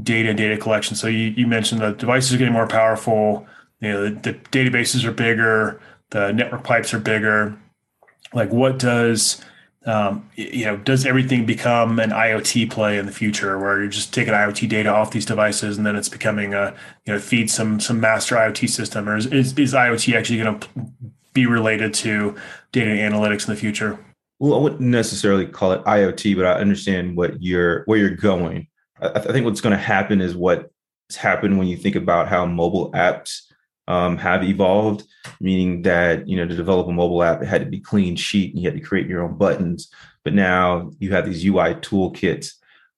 data 0.00 0.28
and 0.28 0.38
data 0.38 0.56
collection, 0.56 0.94
so 0.94 1.08
you, 1.08 1.34
you 1.36 1.46
mentioned 1.46 1.80
the 1.80 1.92
devices 1.92 2.34
are 2.34 2.38
getting 2.38 2.52
more 2.52 2.68
powerful, 2.68 3.46
you 3.80 3.90
know, 3.90 4.08
the, 4.08 4.32
the 4.32 4.34
databases 4.50 5.04
are 5.04 5.12
bigger, 5.12 5.80
the 6.10 6.32
network 6.32 6.62
pipes 6.62 6.94
are 6.94 7.00
bigger. 7.00 7.58
Like 8.32 8.52
what 8.52 8.78
does 8.78 9.44
um, 9.86 10.28
you 10.34 10.64
know, 10.64 10.76
does 10.76 11.06
everything 11.06 11.46
become 11.46 12.00
an 12.00 12.10
IoT 12.10 12.70
play 12.70 12.98
in 12.98 13.06
the 13.06 13.12
future, 13.12 13.58
where 13.58 13.78
you're 13.78 13.88
just 13.88 14.12
taking 14.12 14.34
IoT 14.34 14.68
data 14.68 14.88
off 14.90 15.12
these 15.12 15.24
devices 15.24 15.78
and 15.78 15.86
then 15.86 15.94
it's 15.94 16.08
becoming 16.08 16.54
a, 16.54 16.74
you 17.04 17.12
know, 17.12 17.18
feed 17.20 17.50
some 17.50 17.78
some 17.78 18.00
master 18.00 18.34
IoT 18.34 18.68
system, 18.68 19.08
or 19.08 19.16
is 19.16 19.26
is, 19.26 19.56
is 19.58 19.74
IoT 19.74 20.14
actually 20.16 20.38
going 20.38 20.58
to 20.58 20.68
be 21.32 21.46
related 21.46 21.94
to 21.94 22.34
data 22.72 22.90
analytics 22.90 23.46
in 23.46 23.54
the 23.54 23.60
future? 23.60 23.98
Well, 24.40 24.54
I 24.54 24.58
wouldn't 24.58 24.80
necessarily 24.80 25.46
call 25.46 25.72
it 25.72 25.84
IoT, 25.84 26.34
but 26.36 26.46
I 26.46 26.54
understand 26.54 27.16
what 27.16 27.40
you're 27.40 27.84
where 27.84 27.98
you're 27.98 28.10
going. 28.10 28.66
I, 29.00 29.10
I 29.10 29.20
think 29.20 29.44
what's 29.44 29.60
going 29.60 29.76
to 29.76 29.82
happen 29.82 30.20
is 30.20 30.34
what's 30.34 31.16
happened 31.16 31.58
when 31.58 31.68
you 31.68 31.76
think 31.76 31.94
about 31.94 32.28
how 32.28 32.44
mobile 32.44 32.90
apps 32.90 33.42
um, 33.88 34.16
have 34.18 34.42
evolved, 34.42 35.04
meaning 35.40 35.82
that 35.82 36.26
you 36.26 36.36
know 36.36 36.46
to 36.46 36.56
develop 36.56 36.88
a 36.88 36.92
mobile 36.92 37.22
app, 37.22 37.42
it 37.42 37.46
had 37.46 37.62
to 37.62 37.70
be 37.70 37.80
clean 37.80 38.16
sheet, 38.16 38.52
and 38.52 38.62
you 38.62 38.68
had 38.68 38.78
to 38.78 38.86
create 38.86 39.06
your 39.06 39.22
own 39.22 39.36
buttons. 39.36 39.88
But 40.24 40.34
now 40.34 40.90
you 40.98 41.12
have 41.12 41.26
these 41.26 41.44
UI 41.44 41.74
toolkits, 41.76 42.52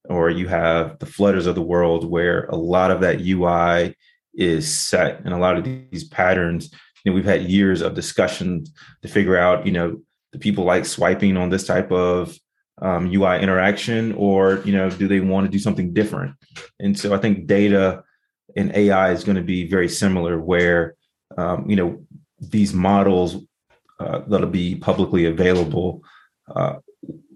or 0.09 0.31
you 0.31 0.49
have 0.49 0.99
the 0.99 1.07
Flutters 1.07 1.47
of 1.47 1.55
the 1.55 1.63
world, 1.63 2.09
where 2.09 2.47
a 2.47 2.57
lot 2.57 2.91
of 2.91 3.01
that 3.01 3.21
UI 3.21 3.97
is 4.35 4.73
set, 4.73 5.21
and 5.25 5.35
a 5.35 5.39
lot 5.39 5.57
of 5.57 5.65
these 5.65 6.05
patterns. 6.05 6.71
You 7.05 7.13
know, 7.13 7.17
we've 7.17 7.25
had 7.25 7.43
years 7.43 7.81
of 7.81 7.95
discussion 7.95 8.65
to 9.03 9.09
figure 9.09 9.37
out, 9.37 9.67
you 9.67 9.73
know, 9.73 10.01
the 10.33 10.39
people 10.39 10.65
like 10.65 10.85
swiping 10.85 11.37
on 11.37 11.51
this 11.51 11.67
type 11.67 11.93
of 11.93 12.37
um, 12.81 13.13
UI 13.13 13.41
interaction, 13.41 14.13
or 14.13 14.63
you 14.65 14.73
know, 14.73 14.89
do 14.89 15.07
they 15.07 15.21
want 15.21 15.47
to 15.47 15.51
do 15.51 15.59
something 15.59 15.93
different? 15.93 16.35
And 16.81 16.99
so 16.99 17.15
I 17.15 17.19
think 17.19 17.47
data 17.47 18.05
and 18.57 18.75
AI 18.75 19.13
is 19.13 19.25
going 19.25 19.37
to 19.37 19.43
be 19.43 19.69
very 19.69 19.89
similar, 19.89 20.39
where 20.39 20.95
um, 21.37 21.69
you 21.69 21.77
know 21.77 22.05
these 22.41 22.73
models 22.73 23.37
uh, 24.01 24.21
that'll 24.27 24.49
be 24.49 24.77
publicly 24.77 25.25
available, 25.25 26.03
uh, 26.55 26.77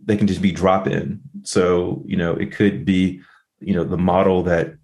they 0.05 0.17
can 0.17 0.27
just 0.27 0.43
be 0.43 0.53
drop 0.53 0.87
in. 0.87 1.21
So 1.43 2.03
you 2.07 2.17
know 2.17 2.35
it 2.35 2.53
could 2.53 2.85
be 2.85 3.21
you 3.61 3.75
know 3.75 3.85
the 3.85 3.99
model 3.99 4.43
that 4.45 4.75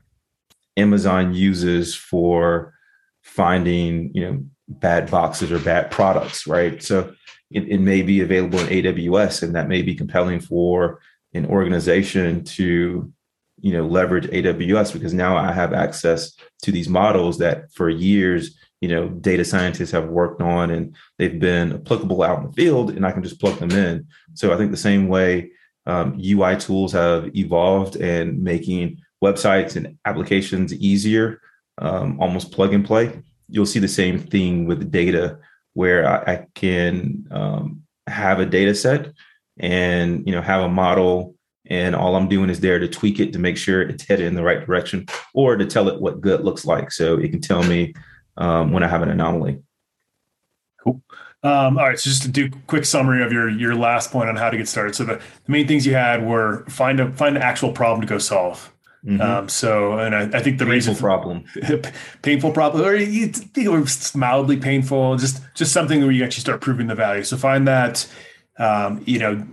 Amazon 0.77 1.35
uses 1.35 1.95
for 1.95 2.75
finding 3.23 4.11
you 4.15 4.25
know 4.25 4.45
bad 4.69 5.11
boxes 5.11 5.51
or 5.51 5.59
bad 5.59 5.91
products, 5.91 6.47
right? 6.47 6.83
So 6.83 7.15
it, 7.51 7.69
it 7.69 7.79
may 7.79 8.03
be 8.03 8.21
available 8.21 8.59
in 8.59 8.67
AWS, 8.67 9.43
and 9.43 9.55
that 9.55 9.69
may 9.69 9.83
be 9.83 9.95
compelling 9.95 10.41
for 10.41 11.01
an 11.35 11.47
organization 11.47 12.45
to 12.45 13.13
you 13.61 13.73
know 13.73 13.87
leverage 13.87 14.27
aws 14.27 14.93
because 14.93 15.15
now 15.15 15.37
i 15.37 15.53
have 15.53 15.73
access 15.73 16.33
to 16.63 16.73
these 16.73 16.89
models 16.89 17.39
that 17.39 17.71
for 17.73 17.89
years 17.89 18.57
you 18.81 18.89
know 18.89 19.09
data 19.09 19.45
scientists 19.45 19.91
have 19.91 20.09
worked 20.09 20.41
on 20.41 20.71
and 20.71 20.97
they've 21.19 21.41
been 21.41 21.73
applicable 21.73 22.23
out 22.23 22.39
in 22.39 22.47
the 22.47 22.53
field 22.53 22.91
and 22.91 23.05
i 23.07 23.13
can 23.13 23.23
just 23.23 23.41
plug 23.41 23.59
them 23.59 23.71
in. 23.71 24.07
So 24.35 24.53
i 24.53 24.57
think 24.57 24.71
the 24.71 24.77
same 24.77 25.09
way 25.09 25.51
um, 25.87 26.21
ui 26.21 26.57
tools 26.57 26.93
have 26.93 27.35
evolved 27.35 27.97
and 27.97 28.43
making 28.43 29.01
websites 29.23 29.77
and 29.77 29.99
applications 30.05 30.73
easier 30.75 31.41
um, 31.79 32.21
almost 32.21 32.53
plug 32.53 32.73
and 32.75 32.85
play 32.85 33.21
you'll 33.49 33.67
see 33.67 33.81
the 33.81 33.89
same 33.89 34.19
thing 34.19 34.67
with 34.67 34.91
data 34.91 35.39
where 35.75 36.09
i, 36.09 36.33
I 36.33 36.47
can 36.55 37.27
um, 37.31 37.83
have 38.07 38.41
a 38.41 38.47
data 38.47 38.75
set 38.75 39.13
and 39.59 40.25
you 40.27 40.33
know 40.33 40.43
have 40.43 40.63
a 40.63 40.69
model 40.69 41.35
and 41.67 41.95
all 41.95 42.17
I'm 42.17 42.29
doing 42.29 42.51
is 42.51 42.61
there 42.61 42.79
to 42.79 42.89
tweak 42.89 43.21
it 43.21 43.33
to 43.33 43.39
make 43.39 43.57
sure 43.57 43.83
it's 43.83 44.07
headed 44.07 44.27
in 44.27 44.35
the 44.35 44.43
right 44.43 44.65
direction 44.65 45.07
or 45.35 45.57
to 45.57 45.67
tell 45.67 45.89
it 45.89 46.01
what 46.01 46.21
good 46.21 46.45
looks 46.45 46.65
like. 46.65 46.91
So 46.93 47.19
it 47.19 47.31
can 47.31 47.41
tell 47.41 47.63
me 47.63 47.95
um, 48.37 48.73
when 48.73 48.83
I 48.83 48.89
have 48.89 49.03
an 49.03 49.11
anomaly. 49.11 49.61
Cool. 50.83 51.03
Um, 51.43 51.79
all 51.79 51.85
right, 51.85 51.99
so 51.99 52.11
just 52.11 52.23
to 52.23 52.29
do 52.29 52.47
a 52.47 52.51
quick 52.67 52.85
summary 52.85 53.23
of 53.23 53.33
your 53.33 53.49
your 53.49 53.77
last 53.77 54.11
point 54.11 54.29
on 54.29 54.37
how 54.37 54.51
to 54.51 54.57
get 54.57 54.67
started. 54.67 54.97
So 54.97 55.05
the, 55.05 55.15
the 55.45 55.53
main 55.53 55.69
things 55.69 55.87
you 55.87 55.95
had 55.95 56.27
were 56.27 56.65
find 56.69 56.99
a 56.99 57.13
find 57.13 57.37
an 57.37 57.43
actual 57.43 57.73
problem 57.73 58.01
to 58.01 58.07
go 58.09 58.19
solve. 58.19 58.73
Mm-hmm. 59.05 59.21
Um, 59.21 59.49
so, 59.49 59.99
and 59.99 60.15
I, 60.15 60.23
I, 60.23 60.43
think 60.43 60.59
the 60.59 60.65
painful 60.65 60.73
reason 60.73 60.97
problem, 60.97 61.45
painful 62.23 62.51
problem, 62.51 62.85
or 62.85 62.97
you 62.97 63.29
think 63.29 63.69
it 63.69 64.17
mildly 64.17 64.57
painful, 64.57 65.17
just 65.17 65.41
just 65.55 65.73
something 65.73 66.01
where 66.01 66.11
you 66.11 66.25
actually 66.25 66.41
start 66.41 66.61
proving 66.61 66.89
the 66.89 66.97
value. 66.97 67.23
So 67.23 67.37
find 67.37 67.69
that, 67.69 68.13
um, 68.59 69.01
you 69.07 69.21
know, 69.21 69.47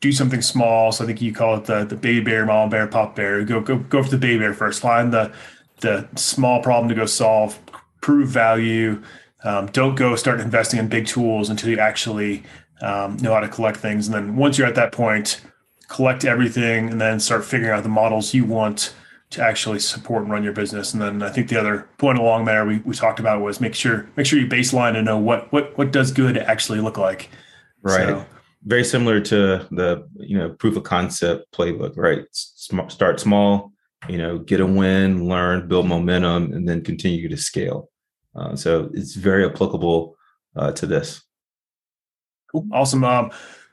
do 0.00 0.12
something 0.12 0.42
small. 0.42 0.92
So 0.92 1.04
I 1.04 1.06
think 1.06 1.20
you 1.20 1.32
call 1.32 1.56
it 1.56 1.64
the 1.64 1.84
the 1.84 1.96
baby 1.96 2.20
bear, 2.20 2.46
mama 2.46 2.70
bear, 2.70 2.86
pop 2.86 3.14
bear. 3.14 3.44
Go 3.44 3.60
go 3.60 3.78
go 3.78 4.02
for 4.02 4.10
the 4.10 4.18
baby 4.18 4.38
bear 4.40 4.54
first. 4.54 4.80
Find 4.80 5.12
the 5.12 5.32
the 5.80 6.08
small 6.16 6.62
problem 6.62 6.88
to 6.88 6.94
go 6.94 7.06
solve. 7.06 7.58
Prove 8.00 8.28
value. 8.28 9.02
Um, 9.44 9.66
don't 9.66 9.94
go 9.94 10.16
start 10.16 10.40
investing 10.40 10.78
in 10.78 10.88
big 10.88 11.06
tools 11.06 11.48
until 11.48 11.70
you 11.70 11.78
actually 11.78 12.42
um, 12.82 13.16
know 13.18 13.32
how 13.32 13.40
to 13.40 13.48
collect 13.48 13.78
things. 13.78 14.06
And 14.06 14.14
then 14.14 14.36
once 14.36 14.58
you're 14.58 14.66
at 14.66 14.74
that 14.74 14.92
point, 14.92 15.40
collect 15.88 16.24
everything 16.24 16.90
and 16.90 17.00
then 17.00 17.20
start 17.20 17.44
figuring 17.44 17.72
out 17.72 17.82
the 17.82 17.88
models 17.88 18.34
you 18.34 18.44
want 18.44 18.94
to 19.30 19.42
actually 19.42 19.78
support 19.78 20.22
and 20.22 20.30
run 20.30 20.42
your 20.42 20.52
business. 20.52 20.92
And 20.92 21.00
then 21.00 21.22
I 21.22 21.30
think 21.30 21.48
the 21.48 21.58
other 21.58 21.88
point 21.98 22.18
along 22.18 22.44
there 22.46 22.66
we, 22.66 22.78
we 22.78 22.94
talked 22.94 23.20
about 23.20 23.40
was 23.40 23.60
make 23.60 23.74
sure 23.74 24.08
make 24.16 24.26
sure 24.26 24.38
you 24.38 24.46
baseline 24.46 24.96
and 24.96 25.04
know 25.04 25.18
what 25.18 25.52
what 25.52 25.76
what 25.78 25.92
does 25.92 26.12
good 26.12 26.36
actually 26.36 26.80
look 26.80 26.98
like. 26.98 27.28
Right. 27.82 28.08
So, 28.08 28.26
very 28.64 28.84
similar 28.84 29.20
to 29.20 29.66
the 29.70 30.06
you 30.16 30.36
know 30.36 30.50
proof 30.50 30.76
of 30.76 30.84
concept 30.84 31.52
playbook, 31.52 31.96
right? 31.96 32.24
Start 32.32 33.20
small, 33.20 33.72
you 34.08 34.18
know, 34.18 34.38
get 34.38 34.60
a 34.60 34.66
win, 34.66 35.26
learn, 35.26 35.68
build 35.68 35.86
momentum, 35.86 36.52
and 36.52 36.68
then 36.68 36.82
continue 36.82 37.28
to 37.28 37.36
scale. 37.36 37.90
Uh, 38.34 38.54
so 38.54 38.90
it's 38.94 39.14
very 39.14 39.44
applicable 39.44 40.16
uh, 40.56 40.72
to 40.72 40.86
this. 40.86 41.22
Cool. 42.50 42.66
Awesome. 42.72 43.04
Um, 43.04 43.30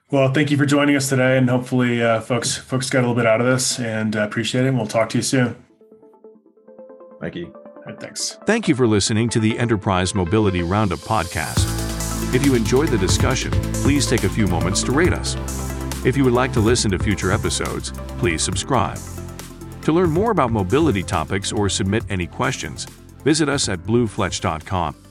well, 0.09 0.31
thank 0.31 0.51
you 0.51 0.57
for 0.57 0.65
joining 0.65 0.95
us 0.95 1.09
today, 1.09 1.37
and 1.37 1.49
hopefully, 1.49 2.01
uh, 2.01 2.21
folks 2.21 2.55
folks 2.55 2.89
got 2.89 2.99
a 2.99 3.01
little 3.01 3.15
bit 3.15 3.25
out 3.25 3.41
of 3.41 3.47
this, 3.47 3.79
and 3.79 4.15
uh, 4.15 4.21
appreciate 4.21 4.65
it. 4.65 4.69
And 4.69 4.77
we'll 4.77 4.87
talk 4.87 5.09
to 5.09 5.17
you 5.17 5.23
soon. 5.23 5.55
Thank 7.19 7.35
you. 7.35 7.53
Right, 7.85 7.99
thanks. 7.99 8.37
Thank 8.45 8.67
you 8.67 8.75
for 8.75 8.87
listening 8.87 9.29
to 9.29 9.39
the 9.39 9.57
Enterprise 9.57 10.13
Mobility 10.13 10.61
Roundup 10.61 10.99
podcast. 10.99 11.76
If 12.33 12.45
you 12.45 12.55
enjoyed 12.55 12.89
the 12.89 12.97
discussion, 12.97 13.51
please 13.51 14.05
take 14.05 14.25
a 14.25 14.29
few 14.29 14.47
moments 14.47 14.83
to 14.83 14.91
rate 14.91 15.13
us. 15.13 15.35
If 16.05 16.17
you 16.17 16.25
would 16.25 16.33
like 16.33 16.51
to 16.53 16.59
listen 16.59 16.91
to 16.91 16.99
future 16.99 17.31
episodes, 17.31 17.91
please 18.19 18.43
subscribe. 18.43 18.99
To 19.83 19.93
learn 19.93 20.09
more 20.09 20.31
about 20.31 20.51
mobility 20.51 21.03
topics 21.03 21.53
or 21.53 21.69
submit 21.69 22.03
any 22.09 22.27
questions, 22.27 22.83
visit 23.23 23.47
us 23.47 23.69
at 23.69 23.79
bluefletch.com. 23.79 25.06